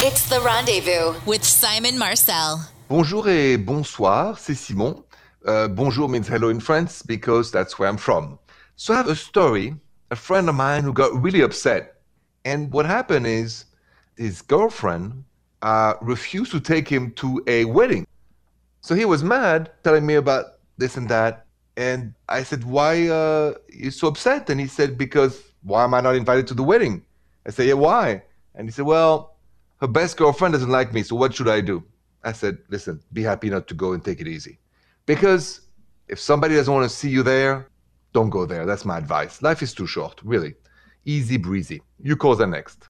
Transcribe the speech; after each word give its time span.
It's 0.00 0.28
the 0.28 0.40
rendezvous 0.40 1.18
with 1.26 1.42
Simon 1.42 1.98
Marcel. 1.98 2.60
Bonjour 2.88 3.28
et 3.28 3.56
bonsoir, 3.56 4.38
c'est 4.38 4.54
Simon. 4.54 5.02
Uh, 5.44 5.66
bonjour 5.66 6.08
means 6.08 6.28
hello 6.28 6.50
in 6.50 6.60
France 6.60 7.02
because 7.02 7.50
that's 7.50 7.80
where 7.80 7.88
I'm 7.88 7.96
from. 7.96 8.38
So 8.76 8.94
I 8.94 8.98
have 8.98 9.08
a 9.08 9.16
story, 9.16 9.74
a 10.12 10.14
friend 10.14 10.48
of 10.48 10.54
mine 10.54 10.84
who 10.84 10.92
got 10.92 11.20
really 11.20 11.40
upset. 11.40 11.96
And 12.44 12.72
what 12.72 12.86
happened 12.86 13.26
is 13.26 13.64
his 14.16 14.40
girlfriend 14.40 15.24
uh, 15.62 15.94
refused 16.00 16.52
to 16.52 16.60
take 16.60 16.88
him 16.88 17.10
to 17.14 17.42
a 17.48 17.64
wedding. 17.64 18.06
So 18.82 18.94
he 18.94 19.04
was 19.04 19.24
mad, 19.24 19.72
telling 19.82 20.06
me 20.06 20.14
about 20.14 20.60
this 20.76 20.96
and 20.96 21.08
that. 21.08 21.44
And 21.76 22.14
I 22.28 22.44
said, 22.44 22.62
Why 22.62 23.08
uh, 23.08 23.54
you 23.68 23.90
so 23.90 24.06
upset? 24.06 24.48
And 24.48 24.60
he 24.60 24.68
said, 24.68 24.96
Because 24.96 25.42
why 25.64 25.82
am 25.82 25.92
I 25.92 26.00
not 26.00 26.14
invited 26.14 26.46
to 26.46 26.54
the 26.54 26.62
wedding? 26.62 27.02
I 27.44 27.50
said, 27.50 27.66
Yeah, 27.66 27.74
why? 27.74 28.22
And 28.54 28.68
he 28.68 28.72
said, 28.72 28.84
Well, 28.84 29.34
her 29.80 29.86
best 29.86 30.16
girlfriend 30.16 30.52
doesn't 30.54 30.70
like 30.70 30.92
me, 30.92 31.02
so 31.02 31.16
what 31.16 31.34
should 31.34 31.48
I 31.48 31.60
do? 31.60 31.84
I 32.24 32.32
said, 32.32 32.58
listen, 32.68 33.00
be 33.12 33.22
happy 33.22 33.48
not 33.48 33.68
to 33.68 33.74
go 33.74 33.92
and 33.92 34.04
take 34.04 34.20
it 34.20 34.28
easy. 34.28 34.58
Because 35.06 35.60
if 36.08 36.18
somebody 36.18 36.54
doesn't 36.56 36.72
want 36.72 36.88
to 36.88 36.94
see 36.94 37.08
you 37.08 37.22
there, 37.22 37.68
don't 38.12 38.30
go 38.30 38.44
there. 38.44 38.66
That's 38.66 38.84
my 38.84 38.98
advice. 38.98 39.40
Life 39.42 39.62
is 39.62 39.72
too 39.72 39.86
short, 39.86 40.20
really. 40.24 40.54
Easy 41.04 41.36
breezy. 41.36 41.80
You 42.02 42.16
call 42.16 42.34
the 42.34 42.46
next. 42.46 42.86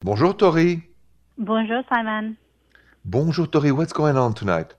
Bonjour, 0.00 0.34
Tori. 0.34 0.88
Bonjour, 1.38 1.82
Simon. 1.88 2.36
Bonjour, 3.04 3.46
Tori. 3.46 3.72
What's 3.72 3.92
going 3.92 4.16
on 4.16 4.34
tonight? 4.34 4.74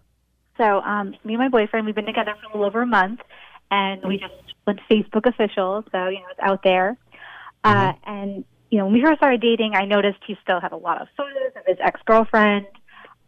So, 0.58 0.82
um, 0.82 1.16
me 1.24 1.34
and 1.36 1.40
my 1.40 1.50
boyfriend, 1.50 1.86
we've 1.86 1.96
been 1.96 2.06
together 2.06 2.36
for 2.42 2.46
a 2.46 2.52
little 2.54 2.66
over 2.66 2.82
a 2.82 2.88
month, 2.88 3.22
and 3.72 4.04
we 4.06 4.18
just 4.18 4.34
went 4.66 4.80
Facebook 4.90 5.26
official, 5.26 5.84
so, 5.92 6.08
you 6.08 6.20
know, 6.20 6.26
it's 6.32 6.40
out 6.42 6.64
there. 6.64 6.98
Uh, 7.64 7.94
mm-hmm. 7.94 8.10
and 8.10 8.46
you 8.70 8.78
know, 8.78 8.86
when 8.86 8.94
we 8.94 9.02
first 9.02 9.18
started 9.18 9.42
dating, 9.42 9.74
I 9.76 9.86
noticed 9.86 10.18
he 10.26 10.36
still 10.42 10.60
had 10.60 10.72
a 10.72 10.78
lot 10.78 11.02
of 11.02 11.08
photos 11.16 11.54
of 11.56 11.64
his 11.66 11.78
ex 11.80 12.00
girlfriend. 12.06 12.66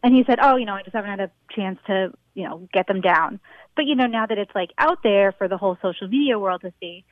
And 0.04 0.16
he 0.16 0.24
said, 0.26 0.40
Oh, 0.42 0.56
you 0.56 0.66
know, 0.66 0.74
I 0.74 0.84
just 0.84 0.96
haven't 0.96 1.10
had 1.10 1.20
a 1.20 1.32
chance 1.52 1.80
to, 1.88 2.14
you 2.34 2.48
know, 2.48 2.68
get 2.74 2.88
them 2.88 3.02
down. 3.02 3.40
But, 3.76 3.86
you 3.86 3.96
know, 3.96 4.08
now 4.08 4.26
that 4.26 4.38
it's 4.38 4.54
like 4.56 4.72
out 4.78 5.04
there 5.04 5.32
for 5.34 5.48
the 5.48 5.58
whole 5.58 5.78
social 5.82 6.08
media 6.08 6.40
world 6.40 6.62
to 6.62 6.74
see, 6.80 7.06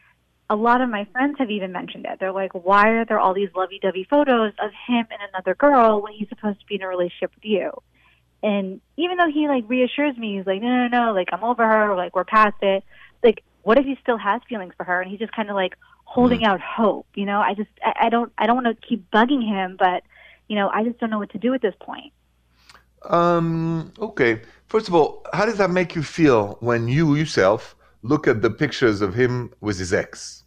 a 0.50 0.56
lot 0.56 0.82
of 0.82 0.90
my 0.90 1.06
friends 1.12 1.36
have 1.40 1.52
even 1.52 1.72
mentioned 1.72 2.06
it. 2.10 2.20
They're 2.20 2.32
like, 2.32 2.54
Why 2.54 2.90
are 2.90 3.06
there 3.06 3.20
all 3.20 3.34
these 3.34 3.50
lovey 3.56 3.80
dovey 3.82 4.08
photos 4.10 4.54
of 4.60 4.72
him 4.88 5.06
and 5.12 5.20
another 5.34 5.56
girl 5.56 6.02
when 6.02 6.14
he's 6.14 6.30
supposed 6.30 6.60
to 6.60 6.66
be 6.66 6.76
in 6.76 6.82
a 6.82 6.88
relationship 6.88 7.32
with 7.36 7.46
you? 7.46 7.72
And 8.44 8.82
even 8.98 9.18
though 9.18 9.32
he 9.34 9.48
like 9.48 9.66
reassures 9.68 10.16
me, 10.18 10.38
he's 10.38 10.46
like, 10.46 10.62
No, 10.62 10.88
no, 10.88 10.88
no, 10.88 11.14
like 11.14 11.30
I'm 11.32 11.44
over 11.44 11.66
her, 11.68 11.96
like 11.96 12.16
we're 12.16 12.24
past 12.24 12.58
it. 12.62 12.84
Like, 13.24 13.44
what 13.64 13.78
if 13.78 13.86
he 13.86 13.98
still 14.02 14.18
has 14.18 14.42
feelings 14.48 14.74
for 14.78 14.86
her 14.86 15.02
and 15.02 15.12
he 15.12 15.18
just 15.18 15.34
kind 15.34 15.50
of 15.50 15.56
like 15.56 15.74
holding 16.08 16.40
mm. 16.40 16.48
out 16.48 16.62
hope. 16.62 17.08
You 17.14 17.26
know, 17.26 17.40
I 17.40 17.54
just 17.54 17.70
I, 17.84 18.06
I 18.06 18.10
don't 18.10 18.32
I 18.38 18.48
don't 18.48 18.56
want 18.62 18.68
to 18.68 18.88
keep 18.88 19.10
bugging 19.12 19.44
him, 19.46 19.76
but 19.78 20.04
you 20.48 20.56
know, 20.56 20.70
I 20.70 20.84
just 20.84 20.98
don't 21.00 21.10
know 21.10 21.20
what 21.20 21.32
to 21.32 21.38
do 21.38 21.54
at 21.54 21.62
this 21.62 21.76
point. 21.80 22.14
Um. 23.04 23.94
Okay. 24.00 24.42
First 24.68 24.88
of 24.88 24.96
all, 24.96 25.26
how 25.34 25.46
does 25.46 25.58
that 25.58 25.70
make 25.70 25.96
you 25.96 26.04
feel 26.04 26.58
when 26.60 26.88
you 26.88 27.16
yourself 27.16 27.76
look 28.02 28.28
at 28.28 28.42
the 28.42 28.50
pictures 28.50 29.02
of 29.02 29.14
him 29.14 29.54
with 29.62 29.78
his 29.78 29.94
ex? 29.94 30.44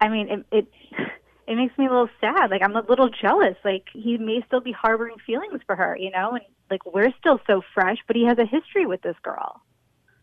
I 0.00 0.08
mean, 0.08 0.28
it 0.28 0.46
it, 0.52 0.66
it 1.48 1.56
makes 1.56 1.76
me 1.78 1.86
a 1.86 1.90
little 1.90 2.10
sad. 2.20 2.50
Like 2.50 2.62
I'm 2.62 2.76
a 2.76 2.84
little 2.88 3.08
jealous. 3.08 3.56
Like 3.64 3.86
he 3.92 4.18
may 4.18 4.42
still 4.46 4.60
be 4.60 4.72
harboring 4.72 5.16
feelings 5.26 5.60
for 5.66 5.74
her, 5.76 5.96
you 5.98 6.10
know, 6.10 6.32
and 6.32 6.44
like 6.70 6.84
we're 6.86 7.12
still 7.18 7.40
so 7.46 7.62
fresh, 7.74 7.98
but 8.06 8.16
he 8.16 8.24
has 8.24 8.38
a 8.38 8.46
history 8.46 8.86
with 8.86 9.02
this 9.02 9.16
girl. 9.22 9.62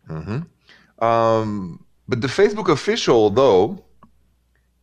Mm-hmm. 0.08 1.04
Um. 1.04 1.84
But 2.08 2.20
the 2.20 2.28
Facebook 2.28 2.68
official, 2.68 3.30
though, 3.30 3.84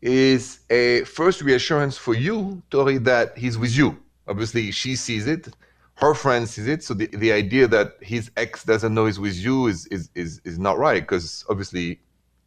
is 0.02 0.60
a 0.70 1.04
first 1.04 1.42
reassurance 1.42 1.98
for 1.98 2.14
you, 2.14 2.62
Tori, 2.70 2.98
that 3.00 3.38
he's 3.38 3.58
with 3.58 3.76
you. 3.76 3.98
Obviously, 4.28 4.72
she 4.72 4.96
sees 4.96 5.28
it, 5.28 5.50
her 5.96 6.14
friend 6.14 6.48
sees 6.48 6.68
it. 6.68 6.84
So 6.84 6.94
the, 6.94 7.08
the 7.08 7.32
idea 7.32 7.68
that 7.68 7.98
his 8.02 8.32
ex 8.38 8.64
doesn't 8.64 8.94
know 8.94 9.06
he's 9.06 9.20
with 9.20 9.36
you 9.36 9.68
is 9.68 9.86
is 9.88 10.10
is, 10.16 10.42
is 10.46 10.58
not 10.58 10.78
right 10.78 11.02
because 11.02 11.46
obviously 11.50 12.00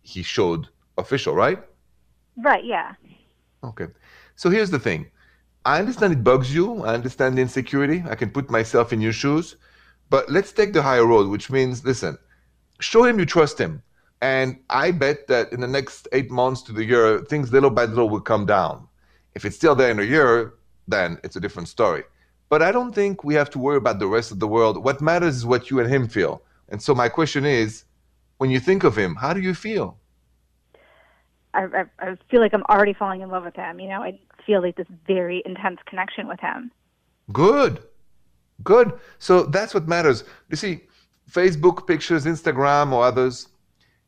he 0.03 0.23
showed 0.23 0.69
official, 0.97 1.35
right? 1.35 1.63
Right. 2.37 2.65
Yeah. 2.65 2.95
Okay. 3.63 3.89
So 4.37 4.49
here's 4.49 4.71
the 4.71 4.79
thing. 4.79 5.11
I 5.65 5.79
understand 5.79 6.13
it 6.15 6.25
bugs 6.25 6.53
you. 6.55 6.83
I 6.83 6.95
understand 6.95 7.37
the 7.37 7.43
insecurity. 7.43 8.03
I 8.09 8.15
can 8.15 8.31
put 8.31 8.51
myself 8.51 8.93
in 8.93 9.01
your 9.01 9.13
shoes. 9.13 9.57
But 10.09 10.31
let's 10.31 10.53
take 10.53 10.73
the 10.73 10.83
higher 10.83 11.07
road, 11.07 11.29
which 11.29 11.51
means 11.51 11.85
listen, 11.85 12.19
show 12.81 13.05
him 13.05 13.19
you 13.19 13.27
trust 13.27 13.59
him 13.59 13.83
and 14.23 14.57
I 14.71 14.93
bet 14.93 15.27
that 15.27 15.53
in 15.53 15.61
the 15.61 15.67
next 15.67 16.07
eight 16.13 16.31
months 16.31 16.63
to 16.63 16.73
the 16.73 16.85
year, 16.85 17.19
things 17.25 17.53
little 17.53 17.71
by 17.71 17.87
little 17.87 18.09
will 18.09 18.21
come 18.21 18.47
down. 18.47 18.87
If 19.35 19.45
it's 19.45 19.57
still 19.57 19.75
there 19.75 19.91
in 19.91 19.99
a 19.99 20.05
year, 20.05 20.55
then 20.87 21.19
it's 21.25 21.35
a 21.35 21.41
different 21.41 21.69
story. 21.69 22.05
But 22.49 22.63
I 22.63 22.71
don't 22.71 22.95
think 22.95 23.25
we 23.25 23.35
have 23.35 23.51
to 23.51 23.59
worry 23.59 23.79
about 23.79 23.99
the 23.99 24.07
rest 24.07 24.31
of 24.31 24.39
the 24.39 24.47
world. 24.47 24.83
What 24.85 25.01
matters 25.01 25.37
is 25.37 25.45
what 25.45 25.71
you 25.71 25.81
and 25.81 25.91
him 25.91 26.07
feel. 26.07 26.41
And 26.69 26.81
so 26.81 26.95
my 26.95 27.09
question 27.09 27.45
is, 27.45 27.85
when 28.39 28.49
you 28.49 28.61
think 28.61 28.85
of 28.85 28.97
him, 28.97 29.17
how 29.17 29.33
do 29.33 29.41
you 29.41 29.55
feel? 29.55 29.99
I, 31.55 31.65
I, 31.65 31.85
I 31.99 32.17
feel 32.31 32.41
like 32.41 32.55
I'm 32.55 32.63
already 32.71 32.93
falling 32.93 33.23
in 33.23 33.29
love 33.29 33.45
with 33.45 33.57
him. 33.57 33.81
You 33.81 33.89
know, 33.89 34.03
I 34.03 34.21
feel 34.47 34.63
like 34.63 34.77
this 34.77 34.87
very 35.05 35.43
intense 35.45 35.81
connection 35.87 36.29
with 36.29 36.39
him. 36.39 36.71
Good, 37.33 37.83
good. 38.63 38.93
So 39.19 39.43
that's 39.43 39.75
what 39.75 39.89
matters. 39.89 40.23
You 40.49 40.57
see, 40.57 40.83
Facebook 41.29 41.89
pictures, 41.89 42.25
Instagram, 42.25 42.93
or 42.93 43.05
others, 43.05 43.49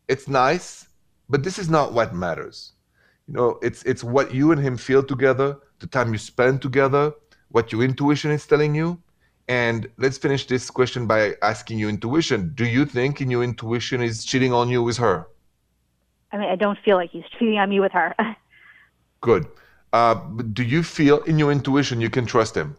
it's 0.08 0.28
nice, 0.28 0.88
but 1.28 1.42
this 1.42 1.58
is 1.58 1.70
not 1.70 1.92
what 1.92 2.14
matters. 2.14 2.72
You 3.26 3.34
know, 3.34 3.58
it's 3.62 3.82
it's 3.84 4.04
what 4.04 4.34
you 4.34 4.52
and 4.52 4.60
him 4.60 4.76
feel 4.76 5.02
together, 5.02 5.56
the 5.78 5.86
time 5.86 6.12
you 6.12 6.18
spend 6.18 6.60
together, 6.60 7.12
what 7.48 7.72
your 7.72 7.82
intuition 7.82 8.30
is 8.30 8.46
telling 8.46 8.74
you. 8.74 9.00
And 9.48 9.88
let's 9.98 10.18
finish 10.18 10.46
this 10.46 10.70
question 10.70 11.06
by 11.06 11.34
asking 11.42 11.78
you 11.78 11.88
intuition. 11.88 12.52
Do 12.54 12.66
you 12.66 12.86
think 12.86 13.20
in 13.20 13.30
your 13.30 13.44
intuition 13.44 14.00
is 14.02 14.24
cheating 14.24 14.52
on 14.52 14.68
you 14.70 14.82
with 14.82 14.96
her? 14.98 15.26
I 16.32 16.38
mean, 16.38 16.48
I 16.50 16.56
don't 16.56 16.78
feel 16.84 16.96
like 16.96 17.10
he's 17.10 17.24
cheating 17.38 17.58
on 17.58 17.68
me 17.68 17.80
with 17.80 17.92
her. 17.92 18.14
Good. 19.20 19.46
Uh, 19.92 20.14
do 20.52 20.62
you 20.62 20.82
feel 20.82 21.22
in 21.22 21.38
your 21.38 21.52
intuition 21.52 22.00
you 22.00 22.10
can 22.10 22.26
trust 22.26 22.56
him? 22.56 22.76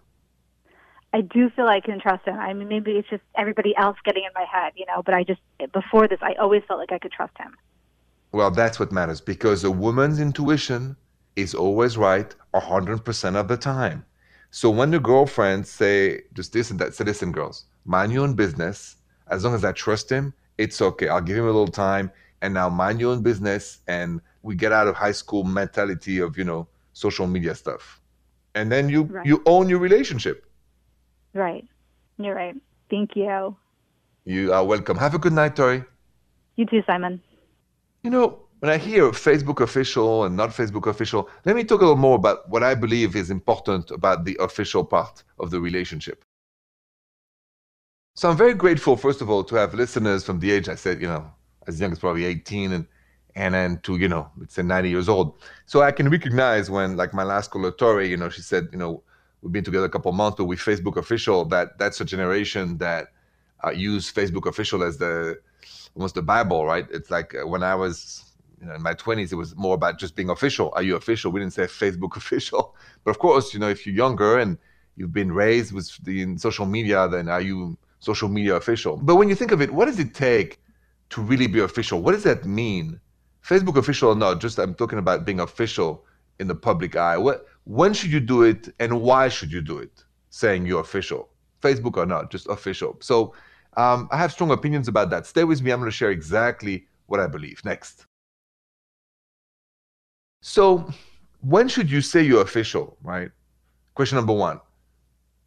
I 1.13 1.21
do 1.21 1.49
feel 1.49 1.67
I 1.67 1.79
can 1.79 1.99
trust 1.99 2.25
him. 2.25 2.37
I 2.37 2.53
mean, 2.53 2.67
maybe 2.67 2.91
it's 2.93 3.09
just 3.09 3.23
everybody 3.37 3.75
else 3.77 3.97
getting 4.03 4.23
in 4.23 4.31
my 4.35 4.45
head, 4.45 4.73
you 4.75 4.85
know. 4.85 5.01
But 5.03 5.15
I 5.15 5.23
just 5.23 5.39
before 5.71 6.07
this, 6.07 6.19
I 6.21 6.33
always 6.33 6.63
felt 6.67 6.79
like 6.79 6.91
I 6.91 6.99
could 6.99 7.11
trust 7.11 7.37
him. 7.37 7.55
Well, 8.31 8.51
that's 8.51 8.79
what 8.79 8.91
matters 8.91 9.21
because 9.21 9.63
a 9.63 9.71
woman's 9.71 10.19
intuition 10.19 10.97
is 11.35 11.53
always 11.55 11.97
right 11.97 12.33
hundred 12.53 13.03
percent 13.05 13.35
of 13.35 13.47
the 13.47 13.57
time. 13.57 14.05
So 14.51 14.69
when 14.69 14.91
the 14.91 14.99
girlfriends 14.99 15.69
say 15.69 16.21
just 16.33 16.53
this 16.53 16.71
and 16.71 16.79
that, 16.79 16.93
say, 16.95 17.03
listen, 17.03 17.31
girls, 17.31 17.65
mind 17.85 18.13
your 18.13 18.23
own 18.23 18.35
business. 18.35 18.95
As 19.27 19.43
long 19.43 19.55
as 19.55 19.65
I 19.65 19.71
trust 19.71 20.09
him, 20.09 20.33
it's 20.57 20.81
okay. 20.81 21.09
I'll 21.09 21.21
give 21.21 21.37
him 21.37 21.43
a 21.43 21.47
little 21.47 21.67
time, 21.67 22.11
and 22.41 22.53
now 22.53 22.69
mind 22.69 22.99
your 22.99 23.11
own 23.11 23.21
business, 23.21 23.79
and 23.87 24.21
we 24.43 24.55
get 24.55 24.71
out 24.71 24.87
of 24.87 24.95
high 24.95 25.11
school 25.11 25.43
mentality 25.43 26.19
of 26.19 26.37
you 26.37 26.43
know 26.43 26.67
social 26.93 27.27
media 27.27 27.55
stuff, 27.55 27.99
and 28.53 28.71
then 28.71 28.87
you 28.87 29.03
right. 29.03 29.25
you 29.25 29.41
own 29.45 29.67
your 29.67 29.79
relationship. 29.79 30.45
Right. 31.35 31.67
You're 32.17 32.33
right. 32.33 32.55
Thank 32.89 33.15
you. 33.15 33.55
You 34.23 34.53
are 34.53 34.63
welcome. 34.63 34.97
Have 34.97 35.13
a 35.13 35.19
good 35.19 35.33
night, 35.33 35.57
Tori. 35.57 35.83
You 36.55 36.65
too, 36.65 36.81
Simon. 36.87 37.21
You 38.03 38.09
know, 38.09 38.39
when 38.59 38.71
I 38.71 38.77
hear 38.77 39.11
Facebook 39.11 39.59
official 39.61 40.23
and 40.23 40.37
not 40.37 40.51
Facebook 40.51 40.87
official, 40.87 41.29
let 41.43 41.57
me 41.57 41.65
talk 41.65 41.81
a 41.81 41.83
little 41.83 41.97
more 41.97 42.15
about 42.15 42.49
what 42.49 42.63
I 42.63 42.73
believe 42.73 43.17
is 43.17 43.29
important 43.29 43.91
about 43.91 44.23
the 44.23 44.37
official 44.39 44.85
part 44.85 45.23
of 45.37 45.51
the 45.51 45.59
relationship. 45.59 46.23
So 48.15 48.29
I'm 48.29 48.37
very 48.37 48.53
grateful, 48.53 48.95
first 48.95 49.21
of 49.21 49.29
all, 49.29 49.43
to 49.43 49.55
have 49.55 49.73
listeners 49.73 50.23
from 50.23 50.39
the 50.39 50.51
age 50.51 50.69
I 50.69 50.75
said, 50.75 51.01
you 51.01 51.07
know, 51.07 51.29
as 51.67 51.81
young 51.81 51.91
as 51.91 51.99
probably 51.99 52.23
18 52.23 52.71
and 52.71 52.87
and 53.37 53.53
then 53.53 53.79
to, 53.83 53.97
you 53.97 54.07
know, 54.07 54.31
it's 54.41 54.57
90 54.57 54.89
years 54.89 55.09
old. 55.09 55.37
So 55.65 55.81
I 55.81 55.91
can 55.91 56.09
recognize 56.09 56.69
when, 56.69 56.95
like 56.95 57.13
my 57.13 57.23
last 57.23 57.51
caller, 57.51 57.71
Tori, 57.71 58.09
you 58.09 58.15
know, 58.15 58.29
she 58.29 58.41
said, 58.41 58.69
you 58.71 58.77
know, 58.77 59.03
we've 59.45 59.51
been 59.51 59.63
together 59.63 59.85
a 59.85 59.89
couple 59.89 60.11
months, 60.11 60.37
but 60.37 60.45
with 60.45 60.57
Facebook 60.57 60.97
official, 60.97 61.45
that 61.45 61.77
that's 61.77 62.01
a 62.01 62.05
generation 62.05 62.79
that 62.79 63.09
uh, 63.63 63.69
use 63.69 64.11
Facebook 64.11 64.47
official 64.47 64.83
as 64.83 64.97
the 64.97 65.39
almost 65.95 66.15
the 66.15 66.23
Bible, 66.23 66.65
right? 66.65 66.87
It's 66.91 67.11
like 67.11 67.35
uh, 67.35 67.47
when 67.47 67.61
I 67.61 67.75
was 67.75 68.33
you 68.59 68.65
know, 68.65 68.73
in 68.73 68.81
my 68.81 68.95
20s, 68.95 69.31
it 69.31 69.35
was 69.35 69.55
more 69.55 69.75
about 69.75 69.99
just 69.99 70.15
being 70.15 70.31
official. 70.31 70.73
Are 70.75 70.81
you 70.81 70.95
official? 70.95 71.31
We 71.31 71.41
didn't 71.41 71.53
say 71.53 71.65
Facebook 71.65 72.17
official. 72.23 72.75
But 73.03 73.11
of 73.11 73.19
course, 73.19 73.53
you 73.53 73.59
know, 73.59 73.69
if 73.69 73.85
you're 73.85 73.95
younger 73.95 74.39
and 74.39 74.57
you've 74.97 75.13
been 75.13 75.31
raised 75.31 75.71
with 75.73 75.95
the 76.03 76.37
social 76.39 76.65
media, 76.65 77.07
then 77.07 77.29
are 77.29 77.41
you 77.41 77.77
social 77.99 78.29
media 78.29 78.55
official? 78.55 78.97
But 78.97 79.17
when 79.17 79.29
you 79.29 79.35
think 79.35 79.51
of 79.51 79.61
it, 79.61 79.71
what 79.71 79.85
does 79.85 79.99
it 79.99 80.15
take 80.15 80.59
to 81.11 81.21
really 81.21 81.45
be 81.45 81.59
official? 81.59 82.01
What 82.01 82.13
does 82.13 82.23
that 82.23 82.45
mean? 82.45 82.99
Facebook 83.47 83.77
official 83.77 84.09
or 84.09 84.15
not? 84.15 84.41
Just 84.41 84.57
I'm 84.57 84.73
talking 84.73 84.97
about 84.97 85.23
being 85.23 85.39
official 85.39 86.03
in 86.39 86.47
the 86.47 86.55
public 86.55 86.95
eye. 86.95 87.17
What 87.17 87.45
when 87.65 87.93
should 87.93 88.11
you 88.11 88.19
do 88.19 88.43
it 88.43 88.73
and 88.79 89.01
why 89.01 89.27
should 89.27 89.51
you 89.51 89.61
do 89.61 89.79
it? 89.79 90.03
Saying 90.29 90.65
you're 90.65 90.81
official, 90.81 91.29
Facebook 91.61 91.97
or 91.97 92.05
not, 92.05 92.31
just 92.31 92.47
official. 92.47 92.97
So 93.01 93.33
um, 93.77 94.07
I 94.11 94.17
have 94.17 94.31
strong 94.31 94.51
opinions 94.51 94.87
about 94.87 95.09
that. 95.09 95.25
Stay 95.25 95.43
with 95.43 95.61
me. 95.61 95.71
I'm 95.71 95.79
going 95.79 95.91
to 95.91 95.95
share 95.95 96.11
exactly 96.11 96.87
what 97.07 97.19
I 97.19 97.27
believe. 97.27 97.61
Next. 97.65 98.05
So 100.41 100.89
when 101.41 101.67
should 101.67 101.89
you 101.91 102.01
say 102.01 102.21
you're 102.21 102.41
official, 102.41 102.97
right? 103.03 103.31
Question 103.95 104.17
number 104.17 104.33
one 104.33 104.59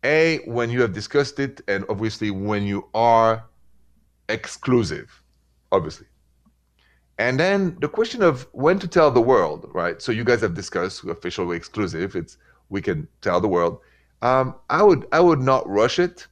A, 0.04 0.40
when 0.46 0.70
you 0.70 0.80
have 0.82 0.92
discussed 0.92 1.38
it, 1.38 1.60
and 1.68 1.84
obviously 1.88 2.30
when 2.30 2.64
you 2.64 2.88
are 2.94 3.44
exclusive, 4.28 5.22
obviously. 5.70 6.06
And 7.18 7.38
then 7.38 7.76
the 7.80 7.88
question 7.88 8.22
of 8.22 8.46
when 8.52 8.78
to 8.78 8.86
tell 8.86 9.10
the 9.10 9.20
world, 9.20 9.68
right? 9.74 10.00
So 10.00 10.12
you 10.12 10.24
guys 10.24 10.40
have 10.42 10.54
discussed 10.54 11.04
official 11.04 11.50
exclusive. 11.52 12.14
It's 12.14 12.38
we 12.68 12.80
can 12.80 13.08
tell 13.22 13.40
the 13.40 13.48
world. 13.48 13.80
Um, 14.22 14.54
I 14.70 14.82
would 14.82 15.06
I 15.10 15.20
would 15.20 15.40
not 15.40 15.68
rush 15.68 15.98
it, 15.98 16.26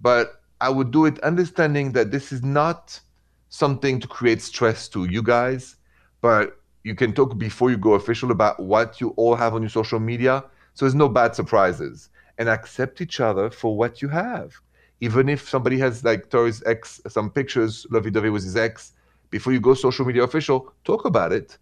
but 0.00 0.40
I 0.60 0.68
would 0.68 0.90
do 0.90 1.06
it 1.06 1.18
understanding 1.20 1.92
that 1.92 2.10
this 2.10 2.32
is 2.32 2.42
not 2.42 3.00
something 3.48 3.98
to 4.00 4.08
create 4.08 4.42
stress 4.42 4.88
to 4.88 5.04
you 5.04 5.22
guys, 5.22 5.76
but 6.20 6.60
you 6.84 6.94
can 6.94 7.12
talk 7.12 7.36
before 7.38 7.70
you 7.70 7.76
go 7.76 7.94
official 7.94 8.30
about 8.30 8.60
what 8.60 9.00
you 9.00 9.10
all 9.10 9.34
have 9.34 9.54
on 9.54 9.62
your 9.62 9.70
social 9.70 9.98
media. 9.98 10.44
So 10.74 10.84
there's 10.84 10.94
no 10.94 11.08
bad 11.08 11.34
surprises. 11.34 12.10
And 12.38 12.48
accept 12.48 13.00
each 13.00 13.18
other 13.18 13.50
for 13.50 13.76
what 13.76 14.00
you 14.00 14.06
have. 14.10 14.54
Even 15.00 15.28
if 15.28 15.48
somebody 15.48 15.76
has 15.80 16.04
like 16.04 16.30
Tori's 16.30 16.62
ex 16.66 17.00
some 17.08 17.30
pictures, 17.30 17.84
lovey 17.90 18.12
dovey 18.12 18.30
with 18.30 18.44
his 18.44 18.56
ex, 18.56 18.92
before 19.30 19.52
you 19.52 19.60
go 19.60 19.74
social 19.74 20.04
media 20.04 20.22
official, 20.22 20.72
talk 20.84 21.04
about 21.04 21.32
it 21.32 21.58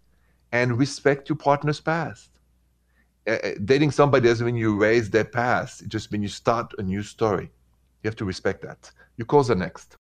and 0.51 0.77
respect 0.77 1.29
your 1.29 1.35
partner's 1.35 1.79
past. 1.79 2.29
Uh, 3.27 3.37
dating 3.65 3.91
somebody 3.91 4.27
doesn't 4.27 4.45
mean 4.45 4.55
you 4.55 4.75
erase 4.75 5.09
their 5.09 5.25
past. 5.25 5.81
It 5.81 5.89
just 5.89 6.11
means 6.11 6.23
you 6.23 6.29
start 6.29 6.73
a 6.77 6.83
new 6.83 7.03
story. 7.03 7.51
You 8.03 8.07
have 8.07 8.15
to 8.17 8.25
respect 8.25 8.61
that. 8.61 8.91
Your 9.17 9.25
calls 9.25 9.49
are 9.51 9.55
next. 9.55 9.97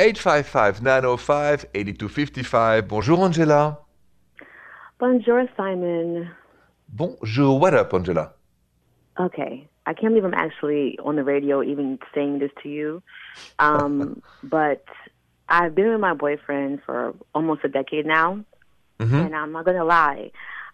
855-905-8255. 0.00 2.88
Bonjour, 2.88 3.24
Angela. 3.24 3.78
Bonjour, 4.98 5.46
Simon. 5.56 6.30
Bonjour. 6.88 7.58
What 7.58 7.74
up, 7.74 7.92
Angela? 7.92 8.32
Okay. 9.20 9.68
I 9.84 9.94
can't 9.94 10.14
believe 10.14 10.24
I'm 10.24 10.32
actually 10.32 10.96
on 11.04 11.16
the 11.16 11.24
radio 11.24 11.60
even 11.62 11.98
saying 12.14 12.38
this 12.38 12.52
to 12.62 12.68
you. 12.68 13.02
Um, 13.58 14.22
but 14.42 14.84
I've 15.52 15.74
been 15.74 15.90
with 15.90 16.00
my 16.00 16.14
boyfriend 16.14 16.80
for 16.86 17.14
almost 17.34 17.60
a 17.62 17.68
decade 17.68 18.06
now. 18.06 18.42
Mm-hmm. 18.98 19.14
And 19.14 19.36
I'm 19.36 19.52
not 19.52 19.66
going 19.66 19.76
to 19.76 19.84
lie. 19.84 20.30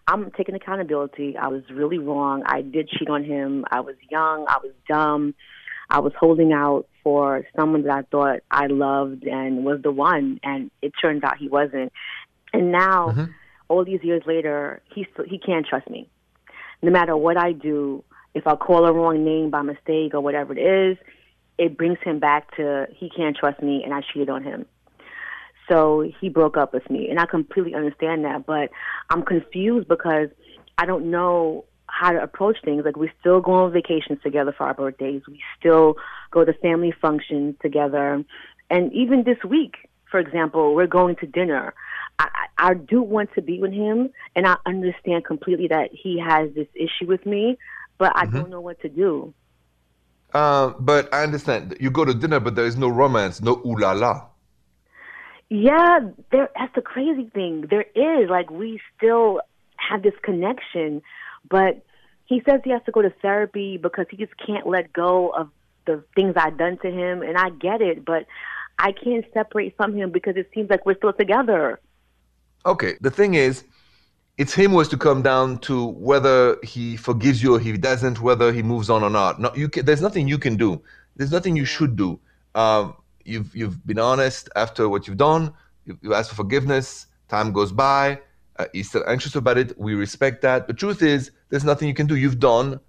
I'm 0.07 0.31
taking 0.31 0.55
accountability. 0.55 1.35
I 1.35 1.49
was 1.49 1.63
really 1.69 1.99
wrong. 1.99 2.43
I 2.45 2.61
did 2.61 2.89
cheat 2.89 3.09
on 3.09 3.25
him. 3.25 3.65
I 3.69 3.81
was 3.81 3.95
young. 4.09 4.45
I 4.47 4.57
was 4.63 4.71
dumb. 4.87 5.35
I 5.89 5.99
was 5.99 6.13
holding 6.17 6.53
out 6.53 6.87
for 7.03 7.43
someone 7.57 7.83
that 7.83 7.91
I 7.91 8.01
thought 8.03 8.39
I 8.49 8.67
loved 8.67 9.23
and 9.25 9.65
was 9.65 9.81
the 9.81 9.91
one, 9.91 10.39
and 10.43 10.71
it 10.81 10.93
turned 11.01 11.25
out 11.25 11.37
he 11.37 11.49
wasn't. 11.49 11.91
And 12.53 12.71
now, 12.71 13.09
mm-hmm. 13.09 13.25
all 13.67 13.83
these 13.83 14.03
years 14.03 14.23
later, 14.25 14.81
he 14.93 15.07
still, 15.11 15.25
he 15.25 15.39
can't 15.39 15.65
trust 15.65 15.89
me. 15.89 16.07
No 16.81 16.91
matter 16.91 17.17
what 17.17 17.37
I 17.37 17.51
do, 17.51 18.03
if 18.33 18.47
I 18.47 18.55
call 18.55 18.85
a 18.85 18.93
wrong 18.93 19.25
name 19.25 19.49
by 19.49 19.61
mistake 19.61 20.13
or 20.13 20.21
whatever 20.21 20.55
it 20.55 20.61
is, 20.61 20.97
it 21.59 21.77
brings 21.77 21.99
him 22.03 22.19
back 22.19 22.55
to 22.55 22.87
he 22.95 23.09
can't 23.09 23.35
trust 23.35 23.61
me 23.61 23.83
and 23.83 23.93
I 23.93 24.01
cheated 24.01 24.29
on 24.29 24.43
him. 24.43 24.65
So 25.67 26.09
he 26.19 26.29
broke 26.29 26.57
up 26.57 26.73
with 26.73 26.89
me, 26.89 27.09
and 27.09 27.19
I 27.19 27.27
completely 27.27 27.75
understand 27.75 28.25
that. 28.25 28.47
But 28.47 28.71
I'm 29.11 29.21
confused 29.21 29.87
because 29.87 30.29
I 30.79 30.87
don't 30.87 31.11
know 31.11 31.65
how 31.85 32.11
to 32.11 32.23
approach 32.23 32.57
things. 32.65 32.83
Like 32.85 32.95
we 32.95 33.11
still 33.19 33.39
go 33.39 33.51
on 33.51 33.71
vacations 33.71 34.19
together 34.23 34.51
for 34.57 34.65
our 34.65 34.73
birthdays. 34.73 35.21
We 35.27 35.39
still 35.59 35.95
go 36.31 36.43
to 36.43 36.53
family 36.53 36.91
functions 36.99 37.55
together, 37.61 38.23
and 38.71 38.93
even 38.93 39.23
this 39.25 39.37
week, 39.47 39.75
for 40.09 40.19
example, 40.19 40.73
we're 40.73 40.87
going 40.87 41.17
to 41.17 41.27
dinner. 41.27 41.75
I, 42.17 42.27
I 42.57 42.73
do 42.73 43.01
want 43.03 43.29
to 43.35 43.41
be 43.41 43.59
with 43.59 43.71
him, 43.71 44.09
and 44.35 44.47
I 44.47 44.57
understand 44.65 45.23
completely 45.23 45.67
that 45.67 45.91
he 45.93 46.19
has 46.19 46.49
this 46.53 46.67
issue 46.75 47.07
with 47.07 47.25
me, 47.25 47.57
but 47.97 48.11
I 48.15 48.25
mm-hmm. 48.25 48.37
don't 48.37 48.49
know 48.49 48.59
what 48.59 48.81
to 48.81 48.89
do. 48.89 49.33
Uh, 50.33 50.73
but 50.79 51.13
I 51.13 51.23
understand. 51.23 51.75
You 51.79 51.89
go 51.89 52.05
to 52.05 52.13
dinner, 52.13 52.39
but 52.39 52.55
there 52.55 52.65
is 52.65 52.77
no 52.77 52.89
romance, 52.89 53.41
no 53.41 53.61
ooh 53.65 53.75
la 53.77 53.93
la. 53.93 54.25
Yeah, 55.49 55.99
there. 56.31 56.49
That's 56.55 56.75
the 56.75 56.81
crazy 56.81 57.29
thing. 57.33 57.65
There 57.69 57.85
is 57.95 58.29
like 58.29 58.51
we 58.51 58.79
still 58.95 59.41
have 59.77 60.03
this 60.03 60.13
connection, 60.21 61.01
but 61.49 61.83
he 62.25 62.43
says 62.47 62.61
he 62.63 62.69
has 62.69 62.81
to 62.85 62.91
go 62.91 63.01
to 63.01 63.09
therapy 63.21 63.77
because 63.77 64.05
he 64.11 64.17
just 64.17 64.33
can't 64.45 64.67
let 64.67 64.93
go 64.93 65.29
of 65.29 65.49
the 65.85 66.03
things 66.13 66.35
I've 66.37 66.57
done 66.57 66.77
to 66.83 66.91
him, 66.91 67.23
and 67.23 67.35
I 67.35 67.49
get 67.49 67.81
it, 67.81 68.05
but 68.05 68.27
I 68.77 68.91
can't 68.91 69.25
separate 69.33 69.75
from 69.75 69.95
him 69.95 70.11
because 70.11 70.35
it 70.37 70.49
seems 70.53 70.69
like 70.69 70.85
we're 70.85 70.97
still 70.97 71.13
together. 71.13 71.79
Okay, 72.65 72.95
the 73.01 73.09
thing 73.09 73.33
is, 73.33 73.63
it's 74.39 74.53
him 74.53 74.71
who 74.71 74.79
has 74.79 74.87
to 74.87 74.97
come 74.97 75.21
down 75.21 75.57
to 75.59 75.87
whether 75.87 76.57
he 76.63 76.95
forgives 76.95 77.43
you 77.43 77.55
or 77.55 77.59
he 77.59 77.73
doesn't, 77.73 78.21
whether 78.21 78.53
he 78.53 78.63
moves 78.63 78.89
on 78.89 79.03
or 79.03 79.09
not. 79.09 79.37
No, 79.41 79.51
you 79.53 79.67
can, 79.67 79.85
there's 79.85 80.01
nothing 80.01 80.29
you 80.29 80.37
can 80.37 80.55
do. 80.55 80.81
There's 81.17 81.33
nothing 81.33 81.57
you 81.57 81.65
should 81.65 81.97
do. 81.97 82.17
Um, 82.55 82.95
you've 83.25 83.53
you've 83.53 83.85
been 83.85 83.99
honest 83.99 84.47
after 84.55 84.87
what 84.87 85.07
you've 85.07 85.17
done. 85.17 85.53
You, 85.85 85.99
you 86.01 86.13
asked 86.13 86.29
for 86.29 86.37
forgiveness. 86.37 87.07
Time 87.27 87.51
goes 87.51 87.73
by. 87.73 88.21
Uh, 88.57 88.67
he's 88.71 88.87
still 88.87 89.03
anxious 89.07 89.35
about 89.35 89.57
it. 89.57 89.77
We 89.77 89.93
respect 89.93 90.41
that. 90.43 90.67
The 90.67 90.73
truth 90.73 91.01
is, 91.01 91.31
there's 91.49 91.65
nothing 91.65 91.89
you 91.89 91.93
can 91.93 92.07
do. 92.07 92.15
You've 92.15 92.39
done, 92.39 92.79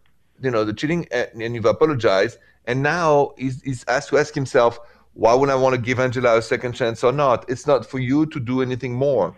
you 0.40 0.52
know, 0.52 0.64
the 0.64 0.72
cheating, 0.72 1.08
and, 1.10 1.42
and 1.42 1.54
you've 1.56 1.64
apologized. 1.64 2.38
And 2.66 2.80
now 2.80 3.32
he's, 3.36 3.60
he's 3.62 3.84
asked 3.88 4.10
to 4.10 4.18
ask 4.18 4.34
himself, 4.34 4.78
why 5.14 5.34
would 5.34 5.50
I 5.50 5.56
want 5.56 5.74
to 5.74 5.80
give 5.80 5.98
Angela 5.98 6.38
a 6.38 6.42
second 6.42 6.74
chance 6.74 7.02
or 7.02 7.10
not? 7.10 7.44
It's 7.50 7.66
not 7.66 7.84
for 7.84 7.98
you 7.98 8.26
to 8.26 8.38
do 8.38 8.62
anything 8.62 8.94
more. 8.94 9.34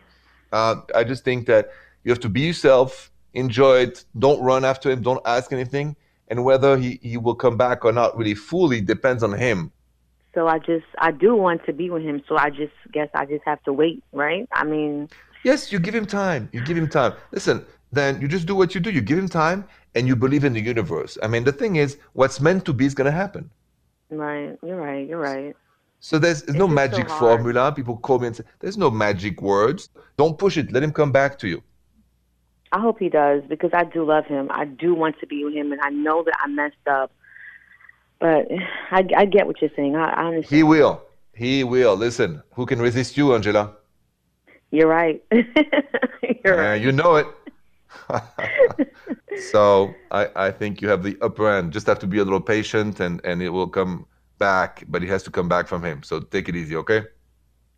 Uh, 0.52 0.76
I 0.94 1.04
just 1.04 1.24
think 1.24 1.46
that 1.46 1.70
you 2.04 2.10
have 2.10 2.20
to 2.20 2.28
be 2.28 2.42
yourself, 2.42 3.10
enjoy 3.34 3.78
it, 3.78 4.04
don't 4.18 4.40
run 4.42 4.64
after 4.64 4.90
him, 4.90 5.02
don't 5.02 5.22
ask 5.24 5.52
anything. 5.52 5.96
And 6.28 6.44
whether 6.44 6.76
he, 6.76 6.98
he 7.02 7.16
will 7.16 7.34
come 7.34 7.56
back 7.56 7.84
or 7.84 7.92
not 7.92 8.16
really 8.16 8.34
fully 8.34 8.80
depends 8.80 9.22
on 9.22 9.32
him. 9.32 9.72
So 10.34 10.48
I 10.48 10.58
just, 10.58 10.86
I 10.98 11.10
do 11.10 11.36
want 11.36 11.64
to 11.66 11.72
be 11.74 11.90
with 11.90 12.02
him. 12.02 12.22
So 12.26 12.38
I 12.38 12.48
just 12.48 12.72
guess 12.90 13.10
I 13.14 13.26
just 13.26 13.44
have 13.44 13.62
to 13.64 13.72
wait, 13.72 14.02
right? 14.12 14.48
I 14.52 14.64
mean, 14.64 15.10
Yes, 15.44 15.72
you 15.72 15.78
give 15.78 15.94
him 15.94 16.06
time. 16.06 16.48
You 16.52 16.62
give 16.62 16.76
him 16.76 16.88
time. 16.88 17.14
Listen, 17.32 17.66
then 17.90 18.20
you 18.20 18.28
just 18.28 18.46
do 18.46 18.54
what 18.54 18.74
you 18.74 18.80
do. 18.80 18.90
You 18.90 19.00
give 19.00 19.18
him 19.18 19.28
time 19.28 19.64
and 19.94 20.06
you 20.06 20.14
believe 20.14 20.44
in 20.44 20.52
the 20.52 20.60
universe. 20.60 21.18
I 21.22 21.26
mean, 21.26 21.44
the 21.44 21.52
thing 21.52 21.76
is, 21.76 21.98
what's 22.12 22.40
meant 22.40 22.64
to 22.66 22.72
be 22.72 22.86
is 22.86 22.94
going 22.94 23.06
to 23.06 23.12
happen. 23.12 23.50
Right. 24.10 24.56
You're 24.62 24.76
right. 24.80 25.06
You're 25.08 25.18
right. 25.18 25.56
So 26.00 26.18
there's, 26.18 26.42
there's 26.42 26.56
no 26.56 26.68
magic 26.68 27.08
so 27.08 27.16
formula. 27.16 27.72
People 27.72 27.96
call 27.96 28.18
me 28.18 28.28
and 28.28 28.36
say, 28.36 28.44
there's 28.60 28.78
no 28.78 28.90
magic 28.90 29.42
words. 29.42 29.88
Don't 30.16 30.38
push 30.38 30.56
it. 30.56 30.72
Let 30.72 30.82
him 30.82 30.92
come 30.92 31.12
back 31.12 31.38
to 31.40 31.48
you. 31.48 31.62
I 32.72 32.80
hope 32.80 32.98
he 32.98 33.10
does 33.10 33.42
because 33.48 33.70
I 33.74 33.84
do 33.84 34.04
love 34.04 34.26
him. 34.26 34.48
I 34.50 34.64
do 34.64 34.94
want 34.94 35.20
to 35.20 35.26
be 35.26 35.44
with 35.44 35.54
him, 35.54 35.72
and 35.72 35.80
I 35.82 35.90
know 35.90 36.22
that 36.24 36.34
I 36.42 36.48
messed 36.48 36.88
up. 36.90 37.12
But 38.18 38.48
I, 38.90 39.06
I 39.16 39.24
get 39.26 39.46
what 39.46 39.60
you're 39.60 39.70
saying. 39.76 39.94
I, 39.96 40.10
I 40.10 40.24
understand. 40.28 40.56
He 40.56 40.62
will. 40.62 41.02
He 41.34 41.64
will. 41.64 41.96
Listen, 41.96 42.42
who 42.54 42.66
can 42.66 42.80
resist 42.80 43.16
you, 43.16 43.34
Angela? 43.34 43.74
You're 44.70 44.88
right. 44.88 45.22
You're 46.44 46.56
right. 46.56 46.80
you 46.80 46.92
know 46.92 47.16
it. 47.16 47.26
so 49.50 49.94
I, 50.10 50.28
I 50.34 50.50
think 50.50 50.80
you 50.80 50.88
have 50.88 51.02
the 51.02 51.16
upper 51.20 51.50
end. 51.50 51.72
Just 51.72 51.86
have 51.86 51.98
to 52.00 52.06
be 52.06 52.18
a 52.18 52.24
little 52.24 52.40
patient 52.40 53.00
and, 53.00 53.20
and 53.24 53.42
it 53.42 53.50
will 53.50 53.68
come 53.68 54.06
back, 54.38 54.84
but 54.88 55.02
it 55.02 55.08
has 55.08 55.22
to 55.24 55.30
come 55.30 55.48
back 55.48 55.68
from 55.68 55.84
him. 55.84 56.02
So 56.02 56.20
take 56.20 56.48
it 56.48 56.56
easy, 56.56 56.74
okay? 56.76 57.02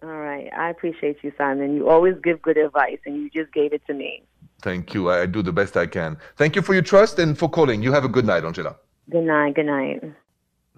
All 0.02 0.08
right. 0.08 0.50
I 0.56 0.70
appreciate 0.70 1.18
you, 1.22 1.32
Simon. 1.36 1.74
You 1.74 1.88
always 1.88 2.14
give 2.22 2.40
good 2.42 2.56
advice 2.56 2.98
and 3.06 3.16
you 3.16 3.30
just 3.30 3.52
gave 3.52 3.72
it 3.72 3.82
to 3.86 3.94
me. 3.94 4.22
Thank 4.64 4.94
you. 4.94 5.10
I 5.10 5.26
do 5.26 5.42
the 5.42 5.52
best 5.52 5.76
I 5.76 5.86
can. 5.86 6.16
Thank 6.38 6.56
you 6.56 6.62
for 6.62 6.72
your 6.72 6.82
trust 6.82 7.18
and 7.18 7.38
for 7.38 7.50
calling. 7.50 7.82
You 7.82 7.92
have 7.92 8.06
a 8.06 8.08
good 8.08 8.24
night, 8.24 8.44
Angela. 8.46 8.76
Good 9.10 9.24
night. 9.24 9.54
Good 9.56 9.66
night. 9.66 10.02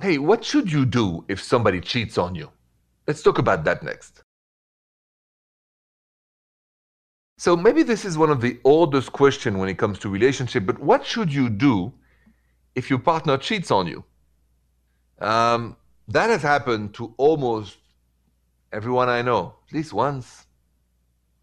Hey, 0.00 0.18
what 0.18 0.44
should 0.44 0.72
you 0.72 0.84
do 0.84 1.24
if 1.28 1.40
somebody 1.40 1.80
cheats 1.80 2.18
on 2.18 2.34
you? 2.34 2.50
Let's 3.06 3.22
talk 3.22 3.38
about 3.38 3.62
that 3.62 3.84
next. 3.84 4.24
So 7.38 7.56
maybe 7.56 7.84
this 7.84 8.04
is 8.04 8.18
one 8.18 8.30
of 8.30 8.40
the 8.40 8.58
oldest 8.64 9.12
questions 9.12 9.56
when 9.56 9.68
it 9.68 9.78
comes 9.78 10.00
to 10.00 10.08
relationship, 10.08 10.66
but 10.66 10.80
what 10.80 11.06
should 11.06 11.32
you 11.32 11.48
do 11.48 11.92
if 12.74 12.90
your 12.90 12.98
partner 12.98 13.38
cheats 13.38 13.70
on 13.70 13.86
you? 13.86 14.02
Um, 15.20 15.76
that 16.08 16.28
has 16.30 16.42
happened 16.42 16.92
to 16.94 17.14
almost 17.18 17.76
everyone 18.72 19.08
I 19.08 19.22
know, 19.22 19.54
at 19.68 19.72
least 19.72 19.92
once, 19.92 20.46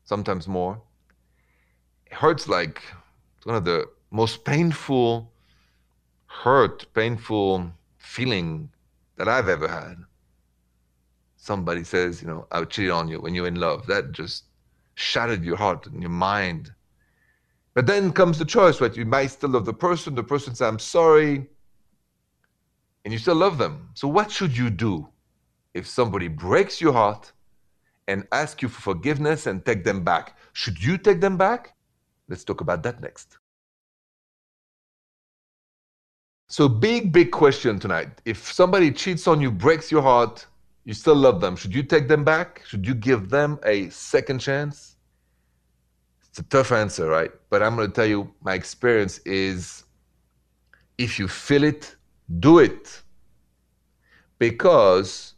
sometimes 0.04 0.46
more. 0.46 0.82
Hurts 2.14 2.48
like 2.48 2.82
it's 3.38 3.46
one 3.46 3.56
of 3.56 3.66
the 3.66 3.90
most 4.12 4.46
painful 4.46 5.32
hurt, 6.28 6.86
painful 6.94 7.72
feeling 7.98 8.70
that 9.18 9.28
I've 9.28 9.50
ever 9.50 9.68
had. 9.68 9.98
Somebody 11.38 11.84
says, 11.84 12.22
you 12.22 12.28
know, 12.28 12.48
I'll 12.52 12.66
cheat 12.66 12.90
on 12.90 13.08
you 13.08 13.20
when 13.20 13.36
you're 13.36 13.48
in 13.48 13.56
love. 13.56 13.86
That 13.88 14.12
just 14.12 14.46
shattered 14.96 15.44
your 15.44 15.58
heart 15.58 15.88
and 15.88 16.02
your 16.02 16.10
mind. 16.10 16.72
But 17.74 17.88
then 17.88 18.14
comes 18.14 18.40
the 18.40 18.46
choice, 18.46 18.80
right? 18.80 18.96
You 18.96 19.06
might 19.06 19.28
still 19.28 19.50
love 19.50 19.66
the 19.66 19.74
person. 19.74 20.16
The 20.16 20.24
person 20.24 20.56
says, 20.56 20.68
I'm 20.68 20.80
sorry. 20.80 21.48
And 23.04 23.12
you 23.12 23.20
still 23.20 23.36
love 23.36 23.58
them. 23.58 23.90
So, 23.94 24.08
what 24.08 24.32
should 24.32 24.56
you 24.56 24.70
do 24.70 25.08
if 25.74 25.88
somebody 25.88 26.28
breaks 26.28 26.80
your 26.80 26.94
heart 26.94 27.32
and 28.08 28.26
asks 28.32 28.62
you 28.62 28.70
for 28.70 28.82
forgiveness 28.82 29.48
and 29.48 29.66
take 29.66 29.84
them 29.84 30.04
back? 30.04 30.38
Should 30.54 30.82
you 30.84 30.98
take 30.98 31.20
them 31.20 31.36
back? 31.36 31.73
Let's 32.34 32.44
talk 32.44 32.62
about 32.62 32.82
that 32.82 33.00
next. 33.00 33.38
So, 36.50 36.68
big, 36.68 37.12
big 37.12 37.30
question 37.32 37.78
tonight. 37.78 38.10
If 38.26 38.52
somebody 38.52 38.92
cheats 38.92 39.28
on 39.28 39.40
you, 39.40 39.52
breaks 39.52 39.92
your 39.92 40.02
heart, 40.02 40.48
you 40.84 40.96
still 40.96 41.14
love 41.14 41.42
them. 41.42 41.56
Should 41.56 41.76
you 41.76 41.84
take 41.84 42.08
them 42.08 42.24
back? 42.24 42.64
Should 42.66 42.88
you 42.88 42.96
give 42.96 43.30
them 43.30 43.60
a 43.62 43.88
second 43.90 44.40
chance? 44.40 44.96
It's 46.28 46.40
a 46.40 46.44
tough 46.56 46.72
answer, 46.72 47.08
right? 47.08 47.30
But 47.52 47.62
I'm 47.62 47.76
going 47.76 47.90
to 47.90 47.94
tell 47.94 48.08
you 48.08 48.34
my 48.42 48.56
experience 48.56 49.20
is 49.20 49.84
if 50.98 51.20
you 51.20 51.28
feel 51.28 51.64
it, 51.64 51.96
do 52.40 52.58
it. 52.58 53.04
Because 54.40 55.36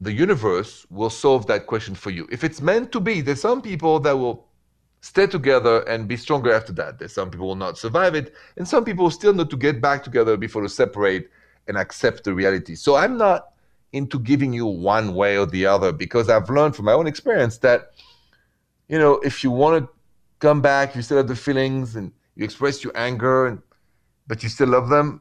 the 0.00 0.10
universe 0.10 0.86
will 0.88 1.10
solve 1.10 1.46
that 1.48 1.66
question 1.66 1.94
for 1.94 2.08
you. 2.08 2.26
If 2.32 2.44
it's 2.44 2.62
meant 2.62 2.92
to 2.92 3.00
be, 3.00 3.20
there's 3.20 3.42
some 3.42 3.60
people 3.60 4.00
that 4.00 4.16
will 4.16 4.48
stay 5.04 5.26
together 5.26 5.82
and 5.82 6.08
be 6.08 6.16
stronger 6.16 6.50
after 6.50 6.72
that. 6.72 6.98
There's 6.98 7.12
some 7.12 7.30
people 7.30 7.46
will 7.46 7.56
not 7.66 7.76
survive 7.76 8.14
it, 8.14 8.32
and 8.56 8.66
some 8.66 8.86
people 8.86 9.10
still 9.10 9.34
need 9.34 9.50
to 9.50 9.56
get 9.56 9.78
back 9.78 10.02
together 10.02 10.38
before 10.38 10.62
they 10.62 10.68
separate 10.68 11.28
and 11.68 11.76
accept 11.76 12.24
the 12.24 12.32
reality. 12.32 12.74
So 12.74 12.96
I'm 12.96 13.18
not 13.18 13.50
into 13.92 14.18
giving 14.18 14.54
you 14.54 14.64
one 14.64 15.14
way 15.14 15.36
or 15.36 15.44
the 15.44 15.66
other 15.66 15.92
because 15.92 16.30
I've 16.30 16.48
learned 16.48 16.74
from 16.74 16.86
my 16.86 16.94
own 16.94 17.06
experience 17.06 17.58
that, 17.58 17.90
you 18.88 18.98
know, 18.98 19.16
if 19.16 19.44
you 19.44 19.50
want 19.50 19.84
to 19.84 19.90
come 20.38 20.62
back, 20.62 20.96
you 20.96 21.02
still 21.02 21.18
have 21.18 21.28
the 21.28 21.36
feelings 21.36 21.96
and 21.96 22.10
you 22.34 22.42
express 22.42 22.82
your 22.82 22.96
anger, 22.96 23.46
and, 23.48 23.60
but 24.26 24.42
you 24.42 24.48
still 24.48 24.68
love 24.68 24.88
them, 24.88 25.20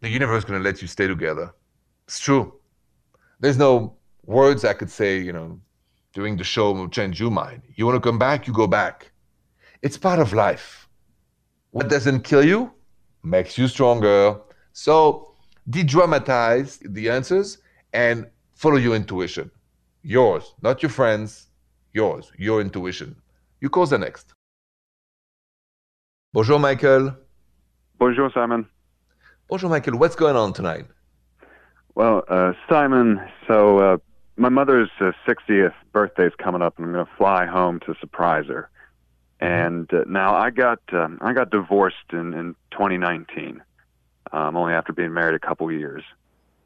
the 0.00 0.08
universe 0.08 0.38
is 0.38 0.44
going 0.44 0.62
to 0.62 0.64
let 0.64 0.80
you 0.80 0.86
stay 0.86 1.08
together. 1.08 1.52
It's 2.06 2.20
true. 2.20 2.54
There's 3.40 3.58
no 3.58 3.96
words 4.26 4.64
I 4.64 4.74
could 4.74 4.92
say, 4.92 5.18
you 5.18 5.32
know, 5.32 5.60
during 6.12 6.36
the 6.36 6.44
show 6.44 6.70
will 6.70 6.88
change 6.88 7.18
your 7.18 7.32
mind. 7.32 7.62
You 7.74 7.84
want 7.84 7.96
to 7.96 8.08
come 8.08 8.18
back, 8.18 8.46
you 8.46 8.52
go 8.52 8.68
back. 8.68 9.10
It's 9.84 9.98
part 9.98 10.18
of 10.18 10.32
life. 10.32 10.88
What 11.72 11.90
doesn't 11.90 12.20
kill 12.22 12.42
you 12.42 12.72
makes 13.22 13.58
you 13.58 13.68
stronger. 13.68 14.40
So 14.72 15.34
de-dramatize 15.68 16.78
the 16.78 17.10
answers 17.10 17.58
and 17.92 18.26
follow 18.54 18.76
your 18.76 18.96
intuition. 18.96 19.50
Yours, 20.02 20.54
not 20.62 20.82
your 20.82 20.88
friends, 20.88 21.48
yours, 21.92 22.32
your 22.38 22.62
intuition. 22.62 23.14
You 23.60 23.68
call 23.68 23.84
the 23.84 23.98
next. 23.98 24.32
Bonjour, 26.32 26.58
Michael. 26.58 27.14
Bonjour, 27.98 28.30
Simon. 28.32 28.66
Bonjour, 29.48 29.68
Michael. 29.68 29.98
What's 29.98 30.16
going 30.16 30.34
on 30.34 30.54
tonight? 30.54 30.86
Well, 31.94 32.24
uh, 32.28 32.54
Simon, 32.70 33.20
so 33.46 33.78
uh, 33.80 33.96
my 34.38 34.48
mother's 34.48 34.88
uh, 34.98 35.12
60th 35.28 35.74
birthday 35.92 36.26
is 36.26 36.32
coming 36.42 36.62
up, 36.62 36.78
and 36.78 36.86
I'm 36.86 36.92
going 36.94 37.04
to 37.04 37.12
fly 37.18 37.44
home 37.44 37.80
to 37.80 37.94
surprise 38.00 38.46
her. 38.48 38.70
And 39.44 39.92
uh, 39.92 40.04
now 40.06 40.34
I 40.34 40.48
got 40.48 40.80
um, 40.92 41.18
I 41.20 41.34
got 41.34 41.50
divorced 41.50 42.12
in 42.12 42.32
in 42.32 42.56
2019, 42.70 43.62
um, 44.32 44.56
only 44.56 44.72
after 44.72 44.94
being 44.94 45.12
married 45.12 45.34
a 45.34 45.38
couple 45.38 45.70
years. 45.70 46.02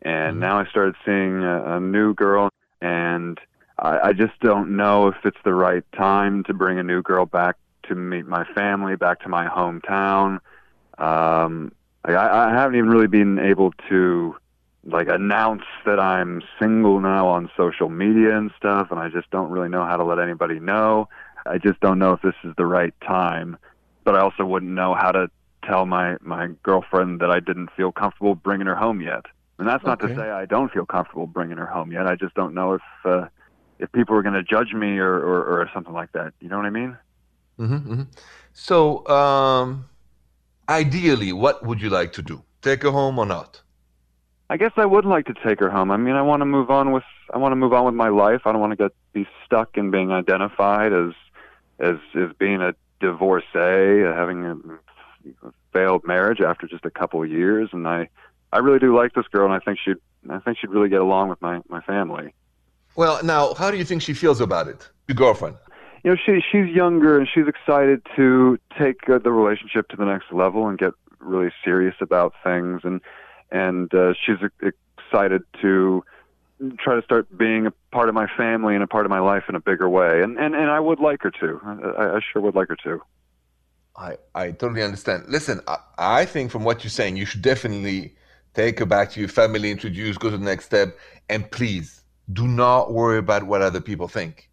And 0.02 0.34
mm-hmm. 0.34 0.40
now 0.40 0.60
I 0.60 0.66
started 0.66 0.94
seeing 1.04 1.42
a, 1.42 1.76
a 1.76 1.80
new 1.80 2.14
girl, 2.14 2.50
and 2.80 3.40
I, 3.80 3.98
I 3.98 4.12
just 4.12 4.38
don't 4.40 4.76
know 4.76 5.08
if 5.08 5.16
it's 5.24 5.42
the 5.44 5.54
right 5.54 5.82
time 5.96 6.44
to 6.44 6.54
bring 6.54 6.78
a 6.78 6.84
new 6.84 7.02
girl 7.02 7.26
back 7.26 7.56
to 7.88 7.96
meet 7.96 8.26
my 8.26 8.44
family, 8.54 8.94
back 8.94 9.22
to 9.22 9.28
my 9.28 9.48
hometown. 9.48 10.38
Um, 10.98 11.72
I, 12.04 12.14
I 12.14 12.50
haven't 12.50 12.76
even 12.76 12.90
really 12.90 13.08
been 13.08 13.40
able 13.40 13.72
to 13.88 14.36
like 14.84 15.08
announce 15.08 15.64
that 15.84 15.98
I'm 15.98 16.42
single 16.60 17.00
now 17.00 17.26
on 17.26 17.50
social 17.56 17.88
media 17.88 18.38
and 18.38 18.52
stuff, 18.56 18.92
and 18.92 19.00
I 19.00 19.08
just 19.08 19.28
don't 19.32 19.50
really 19.50 19.68
know 19.68 19.84
how 19.84 19.96
to 19.96 20.04
let 20.04 20.20
anybody 20.20 20.60
know. 20.60 21.08
I 21.48 21.58
just 21.58 21.80
don't 21.80 21.98
know 21.98 22.12
if 22.12 22.22
this 22.22 22.34
is 22.44 22.54
the 22.56 22.66
right 22.66 22.94
time. 23.06 23.56
But 24.04 24.14
I 24.14 24.20
also 24.20 24.44
wouldn't 24.44 24.72
know 24.72 24.94
how 24.94 25.12
to 25.12 25.30
tell 25.64 25.86
my 25.86 26.16
my 26.20 26.48
girlfriend 26.62 27.20
that 27.20 27.30
I 27.30 27.40
didn't 27.40 27.70
feel 27.76 27.92
comfortable 27.92 28.34
bringing 28.34 28.66
her 28.66 28.76
home 28.76 29.00
yet. 29.00 29.26
And 29.58 29.68
that's 29.68 29.84
not 29.84 30.02
okay. 30.02 30.14
to 30.14 30.18
say 30.18 30.30
I 30.30 30.46
don't 30.46 30.72
feel 30.72 30.86
comfortable 30.86 31.26
bringing 31.26 31.58
her 31.58 31.66
home 31.66 31.92
yet. 31.92 32.06
I 32.06 32.14
just 32.14 32.34
don't 32.34 32.54
know 32.54 32.74
if 32.74 32.82
uh, 33.04 33.26
if 33.78 33.90
people 33.92 34.16
are 34.16 34.22
going 34.22 34.34
to 34.34 34.42
judge 34.42 34.72
me 34.72 34.98
or, 34.98 35.14
or, 35.14 35.60
or 35.60 35.70
something 35.74 35.92
like 35.92 36.12
that. 36.12 36.32
You 36.40 36.48
know 36.48 36.56
what 36.56 36.66
I 36.66 36.70
mean? 36.70 36.96
Mm-hmm, 37.58 37.92
mm-hmm. 37.92 38.02
So, 38.52 39.06
um, 39.08 39.88
ideally, 40.68 41.32
what 41.32 41.64
would 41.64 41.80
you 41.82 41.90
like 41.90 42.12
to 42.14 42.22
do? 42.22 42.42
Take 42.62 42.82
her 42.82 42.90
home 42.90 43.18
or 43.18 43.26
not? 43.26 43.62
I 44.50 44.56
guess 44.56 44.72
I 44.76 44.86
would 44.86 45.04
like 45.04 45.26
to 45.26 45.34
take 45.46 45.60
her 45.60 45.70
home. 45.70 45.90
I 45.90 45.96
mean, 45.96 46.14
I 46.14 46.22
want 46.22 46.40
to 46.40 46.46
move 46.46 46.70
on 46.70 46.92
with 46.92 47.04
I 47.32 47.38
want 47.38 47.52
to 47.52 47.56
move 47.56 47.72
on 47.72 47.84
with 47.84 47.94
my 47.94 48.08
life. 48.08 48.42
I 48.46 48.52
don't 48.52 48.60
want 48.60 48.72
to 48.72 48.76
get 48.76 48.92
be 49.12 49.28
stuck 49.44 49.76
in 49.76 49.90
being 49.90 50.10
identified 50.10 50.92
as 50.92 51.12
as 51.78 51.96
as 52.14 52.30
being 52.38 52.60
a 52.60 52.74
divorcee, 53.00 54.02
having 54.02 54.44
a 54.44 55.50
failed 55.72 56.02
marriage 56.04 56.40
after 56.40 56.66
just 56.66 56.84
a 56.84 56.90
couple 56.90 57.22
of 57.22 57.30
years, 57.30 57.70
and 57.72 57.86
I 57.86 58.08
I 58.52 58.58
really 58.58 58.78
do 58.78 58.96
like 58.96 59.12
this 59.14 59.26
girl, 59.28 59.44
and 59.44 59.54
I 59.54 59.60
think 59.60 59.78
she'd 59.84 59.96
I 60.30 60.38
think 60.38 60.58
she'd 60.58 60.70
really 60.70 60.88
get 60.88 61.00
along 61.00 61.28
with 61.28 61.40
my 61.40 61.60
my 61.68 61.80
family. 61.82 62.34
Well, 62.96 63.22
now, 63.22 63.54
how 63.54 63.70
do 63.70 63.76
you 63.76 63.84
think 63.84 64.02
she 64.02 64.14
feels 64.14 64.40
about 64.40 64.66
it, 64.66 64.88
your 65.06 65.14
girlfriend? 65.14 65.56
You 66.02 66.10
know, 66.12 66.16
she 66.24 66.40
she's 66.50 66.74
younger 66.74 67.18
and 67.18 67.28
she's 67.32 67.46
excited 67.46 68.04
to 68.16 68.58
take 68.78 69.08
uh, 69.08 69.18
the 69.18 69.30
relationship 69.32 69.88
to 69.88 69.96
the 69.96 70.04
next 70.04 70.32
level 70.32 70.68
and 70.68 70.78
get 70.78 70.92
really 71.20 71.50
serious 71.64 71.94
about 72.00 72.34
things, 72.42 72.82
and 72.84 73.00
and 73.50 73.92
uh, 73.94 74.14
she's 74.14 74.38
excited 74.60 75.42
to 75.62 76.04
try 76.78 76.96
to 76.96 77.02
start 77.02 77.36
being 77.36 77.66
a 77.66 77.72
part 77.92 78.08
of 78.08 78.14
my 78.14 78.26
family 78.36 78.74
and 78.74 78.82
a 78.82 78.86
part 78.86 79.06
of 79.06 79.10
my 79.10 79.20
life 79.20 79.44
in 79.48 79.54
a 79.54 79.60
bigger 79.60 79.88
way. 79.88 80.22
And 80.22 80.38
and, 80.38 80.54
and 80.54 80.70
I 80.70 80.80
would 80.80 81.00
like 81.00 81.22
her 81.22 81.30
to. 81.30 81.60
I, 81.64 82.16
I 82.16 82.20
sure 82.32 82.42
would 82.42 82.54
like 82.54 82.68
her 82.68 82.76
to. 82.84 83.02
I, 83.96 84.16
I 84.34 84.50
totally 84.52 84.82
understand. 84.82 85.24
Listen, 85.28 85.60
I, 85.66 85.76
I 85.98 86.24
think 86.24 86.50
from 86.50 86.62
what 86.64 86.84
you're 86.84 86.90
saying, 86.90 87.16
you 87.16 87.26
should 87.26 87.42
definitely 87.42 88.14
take 88.54 88.78
her 88.78 88.86
back 88.86 89.10
to 89.12 89.20
your 89.20 89.28
family, 89.28 89.70
introduce, 89.70 90.16
go 90.16 90.30
to 90.30 90.38
the 90.38 90.44
next 90.44 90.66
step, 90.66 90.96
and 91.28 91.50
please 91.50 92.02
do 92.32 92.46
not 92.46 92.92
worry 92.92 93.18
about 93.18 93.44
what 93.44 93.60
other 93.62 93.80
people 93.80 94.06
think. 94.06 94.50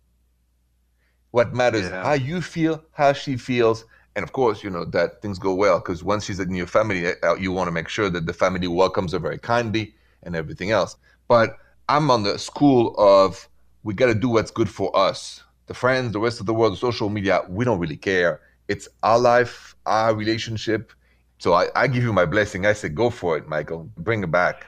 What 1.31 1.53
matters 1.53 1.89
yeah. 1.89 2.03
how 2.03 2.13
you 2.13 2.41
feel, 2.41 2.83
how 2.91 3.13
she 3.13 3.38
feels, 3.38 3.85
and 4.15 4.24
of 4.24 4.31
course, 4.31 4.63
you 4.63 4.69
know 4.69 4.85
that 4.85 5.21
things 5.21 5.38
go 5.38 5.53
well 5.53 5.79
because 5.79 6.03
once 6.03 6.25
she's 6.25 6.39
in 6.39 6.55
your 6.55 6.67
family, 6.67 7.07
uh, 7.21 7.35
you 7.35 7.51
want 7.51 7.67
to 7.67 7.71
make 7.71 7.89
sure 7.89 8.09
that 8.09 8.25
the 8.25 8.33
family 8.33 8.67
welcomes 8.67 9.12
her 9.12 9.19
very 9.19 9.38
kindly 9.38 9.93
and 10.24 10.35
everything 10.35 10.71
else. 10.71 10.95
But 11.27 11.57
I'm 11.88 12.10
on 12.10 12.24
the 12.24 12.39
school 12.39 12.96
of 12.98 13.48
we 13.84 13.94
got 13.94 14.08
to 14.08 14.15
do 14.15 14.30
what's 14.30 14.51
good 14.51 14.70
for 14.70 14.96
us. 14.98 15.44
The 15.68 15.74
friends, 15.74 16.13
the 16.13 16.20
rest 16.20 16.39
of 16.39 16.46
the 16.46 16.54
world, 16.54 16.74
the 16.74 16.77
social 16.77 17.10
media, 17.10 17.42
we 17.48 17.65
don't 17.65 17.80
really 17.80 17.98
care. 17.98 18.42
It's 18.68 18.88
our 19.04 19.20
life, 19.20 19.75
our 19.86 20.15
relationship. 20.15 20.92
So 21.38 21.54
I, 21.54 21.68
I 21.75 21.88
give 21.88 22.04
you 22.04 22.13
my 22.13 22.25
blessing. 22.25 22.65
I 22.65 22.74
say, 22.74 22.89
go 22.89 23.10
for 23.10 23.38
it, 23.38 23.48
Michael. 23.48 23.89
Bring 23.98 24.24
it 24.24 24.32
back. 24.32 24.65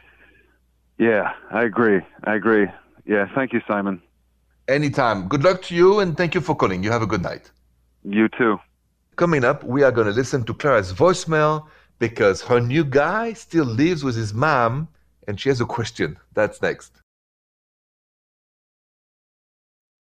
Yeah, 0.99 1.33
I 1.51 1.63
agree. 1.63 2.01
I 2.23 2.35
agree. 2.35 2.67
Yeah, 3.05 3.27
thank 3.33 3.53
you, 3.53 3.61
Simon. 3.67 4.01
Anytime. 4.67 5.27
Good 5.27 5.43
luck 5.43 5.61
to 5.63 5.75
you, 5.75 5.99
and 5.99 6.15
thank 6.15 6.35
you 6.35 6.41
for 6.41 6.55
calling. 6.55 6.83
You 6.83 6.91
have 6.91 7.01
a 7.01 7.07
good 7.07 7.23
night. 7.23 7.51
You 8.03 8.27
too. 8.29 8.57
Coming 9.15 9.43
up, 9.43 9.63
we 9.63 9.81
are 9.81 9.91
going 9.91 10.07
to 10.07 10.13
listen 10.13 10.43
to 10.43 10.53
Clara's 10.53 10.93
voicemail 10.93 11.67
because 11.97 12.41
her 12.43 12.59
new 12.59 12.83
guy 12.83 13.33
still 13.33 13.65
lives 13.65 14.03
with 14.03 14.15
his 14.15 14.33
mom, 14.33 14.87
and 15.27 15.39
she 15.39 15.49
has 15.49 15.61
a 15.61 15.65
question. 15.65 16.17
That's 16.33 16.61
next. 16.61 17.01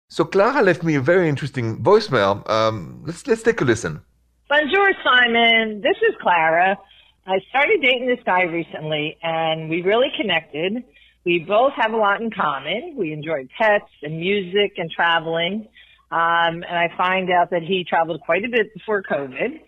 So 0.10 0.24
Clara 0.24 0.62
left 0.62 0.84
me 0.84 0.96
a 0.96 1.02
very 1.02 1.28
interesting 1.28 1.84
voicemail. 1.84 2.50
Um, 2.50 3.04
let's 3.06 3.28
let's 3.28 3.44
take 3.44 3.60
a 3.60 3.66
listen. 3.66 4.02
Bonjour, 4.48 4.90
Simon. 5.04 5.82
This 5.82 5.98
is 6.08 6.16
Clara. 6.22 6.78
I 7.26 7.40
started 7.50 7.82
dating 7.82 8.08
this 8.08 8.24
guy 8.26 8.44
recently, 8.44 9.18
and 9.22 9.70
we 9.70 9.82
really 9.82 10.08
connected. 10.16 10.82
We 11.26 11.44
both 11.46 11.74
have 11.76 11.92
a 11.92 11.98
lot 11.98 12.22
in 12.22 12.32
common. 12.32 12.96
We 12.98 13.12
enjoy 13.12 13.50
pets 13.60 13.92
and 14.02 14.18
music 14.18 14.78
and 14.78 14.90
traveling. 14.90 15.68
Um, 16.10 16.64
and 16.64 16.78
I 16.78 16.88
find 16.96 17.30
out 17.30 17.50
that 17.50 17.64
he 17.64 17.84
traveled 17.84 18.22
quite 18.22 18.46
a 18.46 18.50
bit 18.50 18.74
before 18.74 19.04
COVID. 19.04 19.60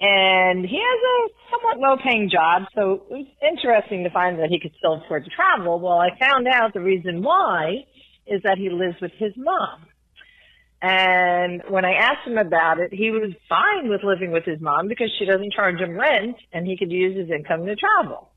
And 0.00 0.64
he 0.64 0.80
has 0.80 1.00
a 1.12 1.28
somewhat 1.50 1.78
low 1.78 1.96
paying 2.02 2.30
job, 2.30 2.62
so 2.74 2.92
it 2.94 3.02
was 3.10 3.26
interesting 3.46 4.04
to 4.04 4.10
find 4.10 4.38
that 4.38 4.48
he 4.48 4.58
could 4.58 4.72
still 4.78 4.94
afford 5.04 5.24
to 5.24 5.30
travel. 5.30 5.78
Well, 5.78 5.98
I 5.98 6.08
found 6.18 6.48
out 6.48 6.72
the 6.72 6.80
reason 6.80 7.22
why 7.22 7.84
is 8.26 8.42
that 8.42 8.58
he 8.58 8.70
lives 8.70 8.96
with 9.00 9.12
his 9.18 9.32
mom. 9.36 9.86
And 10.82 11.62
when 11.68 11.84
I 11.84 11.94
asked 11.94 12.26
him 12.26 12.36
about 12.36 12.78
it, 12.78 12.92
he 12.92 13.10
was 13.10 13.32
fine 13.48 13.88
with 13.88 14.02
living 14.04 14.32
with 14.32 14.44
his 14.44 14.60
mom 14.60 14.86
because 14.86 15.10
she 15.18 15.24
doesn't 15.24 15.52
charge 15.54 15.78
him 15.80 15.98
rent 15.98 16.36
and 16.52 16.66
he 16.66 16.76
could 16.76 16.92
use 16.92 17.16
his 17.16 17.30
income 17.30 17.64
to 17.64 17.74
travel. 17.74 18.30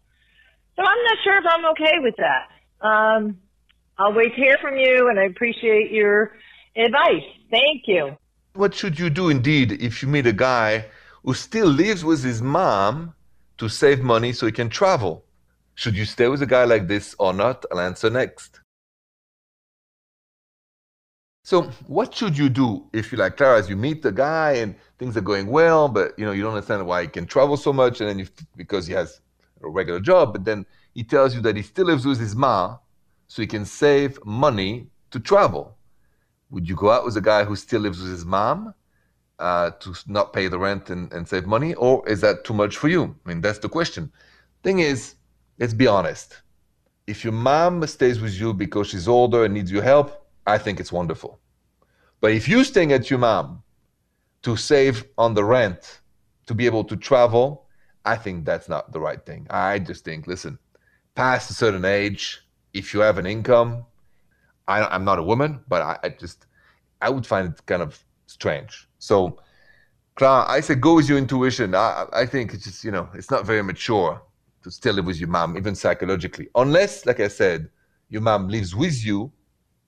So 0.78 0.82
I'm 0.82 1.04
not 1.04 1.18
sure 1.24 1.38
if 1.38 1.44
I'm 1.50 1.66
okay 1.72 2.00
with 2.00 2.16
that. 2.18 2.88
Um, 2.88 3.40
I'll 3.98 4.14
wait 4.14 4.34
to 4.36 4.42
hear 4.42 4.58
from 4.62 4.78
you 4.78 5.10
and 5.10 5.20
I 5.20 5.24
appreciate 5.24 5.92
your 5.92 6.38
advice. 6.76 7.28
Thank 7.52 7.84
you. 7.88 8.16
What 8.54 8.74
should 8.74 8.98
you 8.98 9.10
do 9.10 9.30
indeed 9.30 9.72
if 9.82 10.02
you 10.02 10.08
meet 10.08 10.26
a 10.26 10.34
guy 10.34 10.86
who 11.24 11.34
still 11.34 11.68
lives 11.68 12.06
with 12.06 12.24
his 12.24 12.42
mom 12.42 13.14
to 13.58 13.68
save 13.68 14.02
money 14.02 14.32
so 14.32 14.46
he 14.46 14.52
can 14.52 14.70
travel? 14.70 15.26
Should 15.76 15.98
you 15.98 16.06
stay 16.06 16.28
with 16.28 16.42
a 16.42 16.48
guy 16.48 16.64
like 16.64 16.88
this 16.88 17.14
or 17.20 17.34
not? 17.34 17.66
I'll 17.72 17.82
answer 17.82 18.10
next. 18.10 18.62
So 21.48 21.62
what 21.88 22.14
should 22.14 22.38
you 22.38 22.50
do 22.50 22.90
if 22.92 23.10
you 23.10 23.18
like 23.18 23.38
Clara, 23.38 23.58
as 23.58 23.70
you 23.70 23.78
meet 23.78 24.02
the 24.02 24.12
guy 24.12 24.52
and 24.56 24.76
things 25.00 25.16
are 25.16 25.22
going 25.22 25.48
well, 25.48 25.88
but 25.88 26.12
you 26.20 26.26
know 26.26 26.34
you 26.34 26.44
don't 26.44 26.56
understand 26.56 26.86
why 26.86 27.04
he 27.04 27.08
can 27.08 27.26
travel 27.26 27.56
so 27.56 27.72
much, 27.72 28.02
and 28.02 28.10
then 28.10 28.20
you, 28.20 28.28
because 28.58 28.86
he 28.86 28.92
has 28.92 29.22
a 29.64 29.70
regular 29.70 30.02
job, 30.02 30.34
but 30.34 30.44
then 30.44 30.66
he 30.94 31.06
tells 31.06 31.34
you 31.34 31.40
that 31.44 31.56
he 31.56 31.62
still 31.62 31.86
lives 31.86 32.06
with 32.06 32.20
his 32.20 32.36
mom 32.36 32.80
so 33.28 33.42
he 33.42 33.48
can 33.48 33.64
save 33.64 34.20
money 34.26 34.88
to 35.12 35.22
travel. 35.22 35.78
Would 36.50 36.68
you 36.68 36.76
go 36.76 36.92
out 36.92 37.06
with 37.06 37.16
a 37.16 37.22
guy 37.22 37.46
who 37.46 37.56
still 37.56 37.80
lives 37.80 38.02
with 38.02 38.12
his 38.12 38.26
mom 38.26 38.74
uh, 39.40 39.72
to 39.80 39.96
not 40.06 40.34
pay 40.34 40.50
the 40.50 40.60
rent 40.60 40.90
and, 40.90 41.14
and 41.14 41.26
save 41.26 41.46
money, 41.46 41.76
or 41.76 42.06
is 42.10 42.20
that 42.20 42.44
too 42.44 42.54
much 42.54 42.76
for 42.76 42.90
you? 42.90 43.16
I 43.26 43.30
mean, 43.30 43.40
that's 43.40 43.60
the 43.60 43.70
question. 43.70 44.12
Thing 44.64 44.80
is, 44.80 45.16
let's 45.60 45.74
be 45.74 45.88
honest. 45.88 46.42
If 47.08 47.24
your 47.24 47.32
mom 47.32 47.88
stays 47.88 48.20
with 48.20 48.38
you 48.38 48.54
because 48.54 48.88
she's 48.88 49.08
older 49.08 49.46
and 49.46 49.54
needs 49.54 49.72
your 49.72 49.84
help, 49.84 50.27
I 50.48 50.58
think 50.58 50.80
it's 50.80 50.92
wonderful. 50.92 51.40
But 52.22 52.32
if 52.32 52.48
you're 52.48 52.64
staying 52.64 52.94
at 52.94 53.10
your 53.10 53.20
mom 53.20 53.62
to 54.42 54.56
save 54.56 55.06
on 55.18 55.34
the 55.34 55.44
rent, 55.44 56.00
to 56.48 56.56
be 56.56 56.66
able 56.66 56.86
to 56.86 56.96
travel, 56.96 57.68
I 58.06 58.16
think 58.16 58.46
that's 58.46 58.70
not 58.70 58.94
the 58.94 59.00
right 59.00 59.24
thing. 59.24 59.46
I 59.50 59.80
just 59.80 60.06
think, 60.06 60.26
listen, 60.26 60.58
past 61.14 61.52
a 61.52 61.54
certain 61.54 61.84
age, 61.84 62.42
if 62.74 62.94
you 62.94 63.02
have 63.02 63.18
an 63.18 63.26
income, 63.26 63.86
I, 64.68 64.96
am 64.96 65.04
not 65.04 65.20
a 65.20 65.24
woman, 65.24 65.60
but 65.68 65.82
I, 65.82 66.00
I, 66.04 66.10
just, 66.10 66.48
I 67.02 67.10
would 67.10 67.28
find 67.28 67.50
it 67.50 67.66
kind 67.66 67.82
of 67.82 68.02
strange. 68.28 68.88
So, 69.00 69.40
Clara, 70.16 70.46
I 70.50 70.62
say 70.62 70.76
go 70.76 70.96
with 70.96 71.10
your 71.10 71.18
intuition. 71.18 71.76
I, 71.76 72.06
I 72.14 72.26
think 72.26 72.54
it's 72.54 72.64
just, 72.64 72.84
you 72.84 72.92
know, 72.92 73.10
it's 73.14 73.30
not 73.30 73.46
very 73.46 73.62
mature 73.62 74.22
to 74.64 74.72
still 74.72 74.96
live 74.96 75.06
with 75.06 75.20
your 75.20 75.30
mom, 75.30 75.58
even 75.58 75.76
psychologically. 75.76 76.48
Unless, 76.56 77.06
like 77.06 77.20
I 77.20 77.28
said, 77.28 77.70
your 78.10 78.22
mom 78.22 78.48
lives 78.48 78.74
with 78.74 79.06
you 79.06 79.32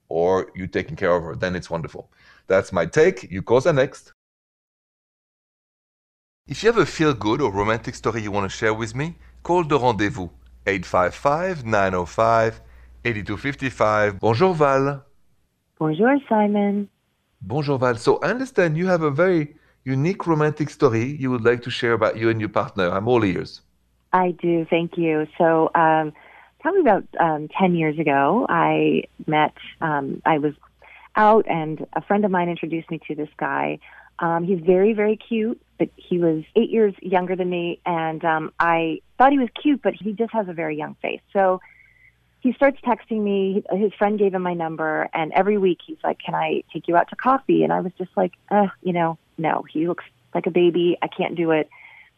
or 0.10 0.52
you 0.56 0.68
taking 0.68 0.96
care 0.96 1.16
of 1.16 1.24
her, 1.24 1.36
then 1.36 1.56
it's 1.56 1.70
wonderful. 1.70 2.10
That's 2.48 2.74
my 2.74 2.86
take. 2.86 3.32
You 3.32 3.42
call 3.42 3.66
are 3.68 3.74
next. 3.74 4.14
If 6.48 6.64
you 6.64 6.72
have 6.72 6.80
a 6.80 6.86
feel 6.86 7.14
good 7.14 7.42
or 7.42 7.52
romantic 7.52 7.94
story 7.94 8.24
you 8.24 8.32
want 8.32 8.50
to 8.50 8.58
share 8.58 8.74
with 8.74 8.96
me, 8.96 9.16
call 9.44 9.64
the 9.64 9.80
rendezvous 9.80 10.30
855 10.66 11.64
905 11.64 12.62
8255. 13.06 14.20
Bonjour 14.20 14.54
Val. 14.54 15.04
Bonjour 15.78 16.18
Simon. 16.28 16.90
Bonjour 17.42 17.78
Val. 17.78 17.96
So 17.96 18.18
I 18.18 18.30
understand 18.30 18.78
you 18.78 18.88
have 18.88 19.04
a 19.04 19.12
very 19.12 19.56
unique 19.86 20.28
romantic 20.28 20.70
story 20.70 21.16
you 21.20 21.32
would 21.32 21.46
like 21.46 21.62
to 21.62 21.70
share 21.70 21.94
about 21.94 22.18
you 22.18 22.30
and 22.30 22.40
your 22.40 22.50
partner. 22.50 22.90
I'm 22.90 23.08
all 23.08 23.24
ears. 23.24 23.62
I 24.12 24.32
do. 24.32 24.66
Thank 24.70 24.98
you. 24.98 25.28
So, 25.38 25.70
um, 25.76 26.14
probably 26.60 26.82
about 26.82 27.06
um, 27.20 27.48
10 27.58 27.76
years 27.76 27.98
ago, 28.00 28.46
I 28.50 29.04
met, 29.28 29.54
um, 29.82 30.22
I 30.26 30.40
was 30.40 30.54
out 31.16 31.46
and 31.50 31.86
a 31.94 32.02
friend 32.02 32.26
of 32.26 32.32
mine 32.32 32.50
introduced 32.50 32.90
me 32.92 33.00
to 33.08 33.16
this 33.16 33.30
guy. 33.38 33.80
Um, 34.20 34.44
he's 34.44 34.60
very, 34.60 34.94
very 34.94 35.16
cute, 35.16 35.62
but 35.78 35.90
he 35.96 36.18
was 36.18 36.44
eight 36.56 36.70
years 36.70 36.94
younger 37.02 37.36
than 37.36 37.50
me. 37.50 37.80
And 37.86 38.24
um, 38.26 38.54
I 38.60 39.02
thought 39.18 39.32
he 39.32 39.40
was 39.40 39.50
cute, 39.62 39.82
but 39.82 39.94
he 39.94 40.14
just 40.14 40.34
has 40.34 40.48
a 40.50 40.54
very 40.54 40.78
young 40.78 40.96
face. 41.02 41.22
So 41.32 41.62
he 42.42 42.54
starts 42.54 42.80
texting 42.82 43.22
me. 43.22 43.64
His 43.72 43.94
friend 43.94 44.20
gave 44.20 44.34
him 44.34 44.42
my 44.42 44.54
number. 44.54 45.10
And 45.14 45.32
every 45.34 45.58
week 45.58 45.80
he's 45.86 45.98
like, 46.04 46.20
Can 46.20 46.36
I 46.36 46.64
take 46.74 46.88
you 46.88 46.96
out 46.96 47.10
to 47.10 47.16
coffee? 47.16 47.64
And 47.64 47.72
I 47.72 47.82
was 47.82 47.94
just 47.98 48.12
like, 48.16 48.34
uh, 48.52 48.68
You 48.82 48.94
know, 48.94 49.18
no, 49.38 49.64
he 49.72 49.88
looks 49.88 50.06
like 50.34 50.46
a 50.46 50.52
baby. 50.52 50.98
I 51.02 51.08
can't 51.08 51.36
do 51.36 51.52
it. 51.52 51.70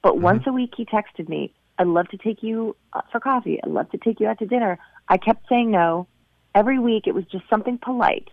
But 0.01 0.13
mm-hmm. 0.13 0.23
once 0.23 0.43
a 0.47 0.53
week 0.53 0.73
he 0.75 0.85
texted 0.85 1.29
me, 1.29 1.53
I'd 1.81 1.87
love 1.87 2.07
to 2.09 2.17
take 2.17 2.43
you 2.43 2.75
for 3.11 3.19
coffee. 3.19 3.59
I'd 3.61 3.71
love 3.71 3.89
to 3.89 3.97
take 3.97 4.19
you 4.19 4.27
out 4.27 4.37
to 4.37 4.45
dinner. 4.45 4.77
I 5.09 5.17
kept 5.17 5.49
saying 5.49 5.71
no. 5.71 6.07
Every 6.53 6.77
week 6.77 7.07
it 7.07 7.15
was 7.15 7.25
just 7.25 7.43
something 7.49 7.79
polite. 7.79 8.27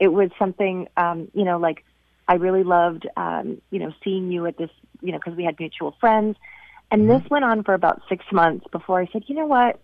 It 0.00 0.08
was 0.08 0.30
something, 0.38 0.88
um, 0.96 1.28
you 1.34 1.44
know, 1.44 1.58
like 1.58 1.84
I 2.26 2.36
really 2.36 2.64
loved, 2.64 3.06
um, 3.18 3.60
you 3.70 3.78
know, 3.78 3.92
seeing 4.02 4.32
you 4.32 4.46
at 4.46 4.56
this, 4.56 4.70
you 5.02 5.12
know, 5.12 5.18
because 5.18 5.36
we 5.36 5.44
had 5.44 5.60
mutual 5.60 5.94
friends. 6.00 6.38
And 6.90 7.02
mm-hmm. 7.02 7.22
this 7.22 7.30
went 7.30 7.44
on 7.44 7.62
for 7.62 7.74
about 7.74 8.00
six 8.08 8.24
months 8.32 8.66
before 8.72 9.02
I 9.02 9.08
said, 9.12 9.24
you 9.26 9.34
know 9.34 9.46
what? 9.46 9.78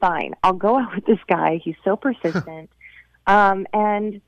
Fine. 0.00 0.34
I'll 0.42 0.54
go 0.54 0.78
out 0.80 0.94
with 0.94 1.04
this 1.04 1.20
guy. 1.28 1.60
He's 1.62 1.76
so 1.84 1.96
persistent. 1.96 2.70
um, 3.26 3.66
and 3.74 4.22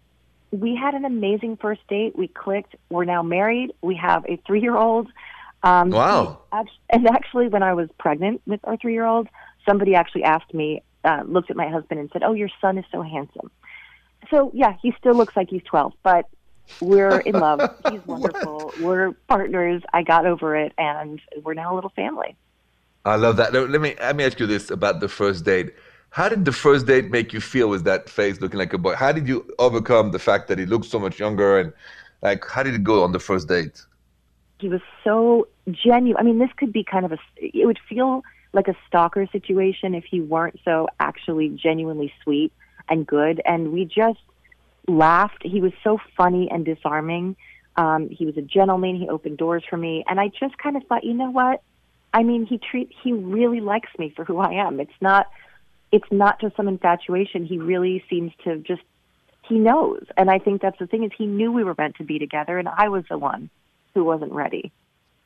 we 0.50 0.76
had 0.76 0.92
an 0.92 1.06
amazing 1.06 1.56
first 1.56 1.80
date. 1.88 2.14
We 2.18 2.28
clicked. 2.28 2.76
We're 2.90 3.06
now 3.06 3.22
married. 3.22 3.72
We 3.80 3.94
have 3.96 4.26
a 4.26 4.36
three 4.46 4.60
year 4.60 4.76
old. 4.76 5.08
Um, 5.66 5.90
wow. 5.90 6.38
And 6.90 7.08
actually, 7.08 7.48
when 7.48 7.62
I 7.62 7.74
was 7.74 7.88
pregnant 7.98 8.40
with 8.46 8.60
our 8.64 8.76
three 8.76 8.92
year 8.94 9.04
old, 9.04 9.28
somebody 9.68 9.94
actually 9.94 10.22
asked 10.22 10.54
me, 10.54 10.82
uh, 11.04 11.22
looked 11.26 11.50
at 11.50 11.56
my 11.56 11.68
husband 11.68 11.98
and 12.00 12.08
said, 12.12 12.22
Oh, 12.22 12.32
your 12.32 12.48
son 12.60 12.78
is 12.78 12.84
so 12.92 13.02
handsome. 13.02 13.50
So, 14.30 14.50
yeah, 14.54 14.74
he 14.80 14.94
still 14.98 15.14
looks 15.14 15.36
like 15.36 15.50
he's 15.50 15.62
12, 15.64 15.92
but 16.02 16.26
we're 16.80 17.18
in 17.20 17.34
love. 17.34 17.60
He's 17.90 18.04
wonderful. 18.06 18.72
We're 18.80 19.12
partners. 19.28 19.82
I 19.92 20.02
got 20.02 20.26
over 20.26 20.56
it, 20.56 20.72
and 20.76 21.20
we're 21.42 21.54
now 21.54 21.72
a 21.72 21.76
little 21.76 21.92
family. 21.94 22.36
I 23.04 23.16
love 23.16 23.36
that. 23.36 23.52
Let 23.52 23.80
me 23.80 23.94
let 24.00 24.16
me 24.16 24.24
ask 24.24 24.40
you 24.40 24.46
this 24.46 24.70
about 24.70 25.00
the 25.00 25.08
first 25.08 25.44
date. 25.44 25.74
How 26.10 26.28
did 26.28 26.44
the 26.44 26.52
first 26.52 26.86
date 26.86 27.10
make 27.10 27.32
you 27.32 27.40
feel 27.40 27.68
with 27.68 27.84
that 27.84 28.10
face 28.10 28.40
looking 28.40 28.58
like 28.58 28.72
a 28.72 28.78
boy? 28.78 28.94
How 28.96 29.12
did 29.12 29.28
you 29.28 29.48
overcome 29.58 30.10
the 30.10 30.18
fact 30.18 30.48
that 30.48 30.58
he 30.58 30.66
looked 30.66 30.86
so 30.86 30.98
much 30.98 31.20
younger 31.20 31.58
and 31.60 31.72
like 32.22 32.44
how 32.44 32.62
did 32.62 32.74
it 32.74 32.82
go 32.82 33.04
on 33.04 33.12
the 33.12 33.20
first 33.20 33.48
date? 33.48 33.80
He 34.58 34.68
was 34.68 34.80
so 35.04 35.48
genuine. 35.70 36.20
I 36.20 36.24
mean, 36.24 36.38
this 36.38 36.50
could 36.56 36.72
be 36.72 36.84
kind 36.84 37.04
of 37.04 37.12
a, 37.12 37.18
it 37.36 37.66
would 37.66 37.78
feel 37.88 38.22
like 38.52 38.68
a 38.68 38.76
stalker 38.86 39.26
situation 39.30 39.94
if 39.94 40.04
he 40.04 40.20
weren't 40.20 40.58
so 40.64 40.88
actually 40.98 41.50
genuinely 41.50 42.12
sweet 42.22 42.52
and 42.88 43.06
good. 43.06 43.40
And 43.44 43.72
we 43.72 43.84
just 43.84 44.18
laughed. 44.88 45.42
He 45.42 45.60
was 45.60 45.72
so 45.84 45.98
funny 46.16 46.50
and 46.50 46.64
disarming. 46.64 47.36
Um, 47.76 48.08
he 48.08 48.24
was 48.24 48.36
a 48.38 48.42
gentleman. 48.42 48.96
He 48.96 49.08
opened 49.08 49.36
doors 49.36 49.62
for 49.68 49.76
me. 49.76 50.04
And 50.08 50.18
I 50.18 50.28
just 50.28 50.56
kind 50.56 50.76
of 50.76 50.84
thought, 50.84 51.04
you 51.04 51.12
know 51.12 51.30
what? 51.30 51.62
I 52.14 52.22
mean, 52.22 52.46
he 52.46 52.58
treat, 52.58 52.90
he 53.02 53.12
really 53.12 53.60
likes 53.60 53.90
me 53.98 54.12
for 54.16 54.24
who 54.24 54.38
I 54.38 54.52
am. 54.66 54.80
It's 54.80 54.90
not, 55.02 55.26
it's 55.92 56.10
not 56.10 56.40
just 56.40 56.56
some 56.56 56.68
infatuation. 56.68 57.44
He 57.44 57.58
really 57.58 58.02
seems 58.08 58.32
to 58.44 58.56
just, 58.58 58.82
he 59.42 59.58
knows. 59.58 60.04
And 60.16 60.30
I 60.30 60.38
think 60.38 60.62
that's 60.62 60.78
the 60.78 60.86
thing 60.86 61.04
is 61.04 61.10
he 61.16 61.26
knew 61.26 61.52
we 61.52 61.62
were 61.62 61.74
meant 61.76 61.96
to 61.96 62.04
be 62.04 62.18
together 62.18 62.58
and 62.58 62.68
I 62.68 62.88
was 62.88 63.04
the 63.10 63.18
one 63.18 63.50
who 63.96 64.04
wasn't 64.04 64.32
ready. 64.32 64.70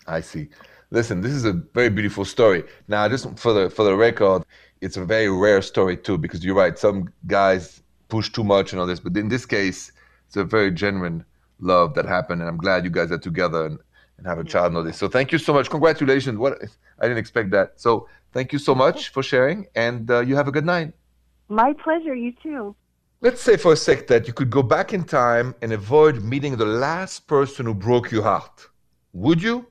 I 0.06 0.20
see. 0.20 0.48
Listen, 0.90 1.20
this 1.20 1.32
is 1.32 1.44
a 1.44 1.52
very 1.52 1.90
beautiful 1.90 2.24
story. 2.24 2.62
Now, 2.88 3.08
just 3.08 3.38
for 3.38 3.52
the 3.52 3.68
for 3.68 3.84
the 3.84 3.94
record, 3.94 4.44
it's 4.80 4.96
a 4.96 5.04
very 5.04 5.28
rare 5.28 5.60
story 5.60 5.96
too, 5.96 6.16
because 6.16 6.44
you're 6.44 6.54
right. 6.54 6.78
Some 6.78 7.12
guys 7.26 7.82
push 8.08 8.30
too 8.30 8.44
much 8.44 8.72
and 8.72 8.80
all 8.80 8.86
this, 8.86 9.00
but 9.00 9.16
in 9.16 9.28
this 9.28 9.44
case, 9.44 9.92
it's 10.26 10.36
a 10.36 10.44
very 10.44 10.70
genuine 10.70 11.24
love 11.60 11.94
that 11.94 12.06
happened, 12.06 12.40
and 12.40 12.48
I'm 12.48 12.56
glad 12.56 12.84
you 12.84 12.90
guys 12.90 13.10
are 13.12 13.18
together 13.18 13.66
and, 13.66 13.78
and 14.18 14.26
have 14.26 14.38
a 14.38 14.44
child 14.44 14.68
and 14.68 14.76
all 14.78 14.84
this. 14.84 14.96
So 14.96 15.08
thank 15.08 15.32
you 15.32 15.38
so 15.38 15.52
much. 15.52 15.68
Congratulations. 15.68 16.38
What 16.38 16.54
I 17.00 17.02
didn't 17.02 17.18
expect 17.18 17.50
that. 17.50 17.72
So 17.76 18.08
thank 18.32 18.52
you 18.52 18.58
so 18.58 18.74
much 18.74 19.10
for 19.10 19.22
sharing, 19.22 19.66
and 19.74 20.10
uh, 20.10 20.20
you 20.20 20.36
have 20.36 20.48
a 20.48 20.52
good 20.52 20.66
night. 20.66 20.92
My 21.48 21.72
pleasure. 21.84 22.14
You 22.14 22.32
too. 22.42 22.76
Let's 23.22 23.42
say 23.42 23.58
for 23.58 23.74
a 23.74 23.76
sec 23.76 24.06
that 24.06 24.26
you 24.26 24.32
could 24.32 24.48
go 24.48 24.62
back 24.62 24.94
in 24.94 25.04
time 25.04 25.54
and 25.60 25.74
avoid 25.74 26.24
meeting 26.24 26.56
the 26.56 26.64
last 26.64 27.26
person 27.26 27.66
who 27.66 27.74
broke 27.74 28.10
your 28.10 28.22
heart. 28.22 28.66
Would 29.12 29.42
you? 29.42 29.66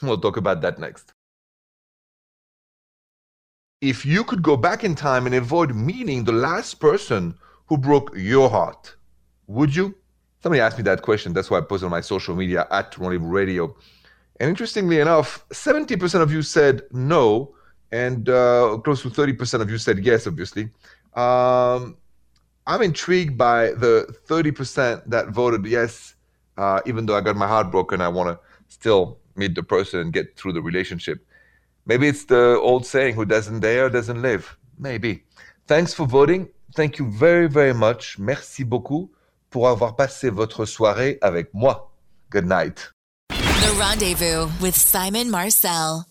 We'll 0.00 0.18
talk 0.18 0.38
about 0.38 0.62
that 0.62 0.78
next. 0.78 1.12
If 3.82 4.06
you 4.06 4.24
could 4.24 4.42
go 4.42 4.56
back 4.56 4.82
in 4.82 4.94
time 4.94 5.26
and 5.26 5.34
avoid 5.34 5.74
meeting 5.74 6.24
the 6.24 6.32
last 6.32 6.80
person 6.80 7.34
who 7.66 7.76
broke 7.76 8.16
your 8.16 8.48
heart, 8.48 8.96
would 9.46 9.76
you? 9.76 9.94
Somebody 10.42 10.62
asked 10.62 10.78
me 10.78 10.84
that 10.84 11.02
question. 11.02 11.34
That's 11.34 11.50
why 11.50 11.58
I 11.58 11.60
posted 11.60 11.84
on 11.84 11.90
my 11.90 12.00
social 12.00 12.34
media 12.34 12.66
at 12.70 12.96
Rendezvous 12.96 13.28
Radio. 13.28 13.76
And 14.40 14.48
interestingly 14.48 15.00
enough, 15.00 15.46
70% 15.50 16.22
of 16.22 16.32
you 16.32 16.40
said 16.40 16.80
no, 16.92 17.54
and 17.92 18.26
uh, 18.30 18.78
close 18.82 19.02
to 19.02 19.10
30% 19.10 19.60
of 19.60 19.70
you 19.70 19.76
said 19.76 20.02
yes, 20.02 20.26
obviously. 20.26 20.70
Um, 21.12 21.98
I'm 22.66 22.82
intrigued 22.82 23.38
by 23.38 23.68
the 23.72 24.12
30% 24.28 25.02
that 25.06 25.28
voted 25.28 25.64
yes, 25.66 26.14
uh, 26.56 26.80
even 26.84 27.06
though 27.06 27.16
I 27.16 27.20
got 27.20 27.36
my 27.36 27.46
heart 27.46 27.70
broken. 27.70 28.00
I 28.00 28.08
want 28.08 28.28
to 28.30 28.40
still 28.68 29.18
meet 29.36 29.54
the 29.54 29.62
person 29.62 30.00
and 30.00 30.12
get 30.12 30.36
through 30.36 30.54
the 30.54 30.62
relationship. 30.62 31.24
Maybe 31.86 32.08
it's 32.08 32.24
the 32.24 32.58
old 32.60 32.84
saying, 32.84 33.14
who 33.14 33.24
doesn't 33.24 33.60
dare 33.60 33.88
doesn't 33.88 34.20
live. 34.20 34.56
Maybe. 34.78 35.22
Thanks 35.68 35.94
for 35.94 36.06
voting. 36.06 36.48
Thank 36.74 36.98
you 36.98 37.10
very, 37.10 37.48
very 37.48 37.72
much. 37.72 38.18
Merci 38.18 38.64
beaucoup 38.64 39.10
pour 39.50 39.68
avoir 39.68 39.94
passé 39.94 40.30
votre 40.30 40.64
soirée 40.64 41.18
avec 41.22 41.54
moi. 41.54 41.92
Good 42.30 42.46
night. 42.46 42.90
The 43.30 43.72
Rendezvous 43.78 44.48
with 44.60 44.74
Simon 44.74 45.30
Marcel. 45.30 46.06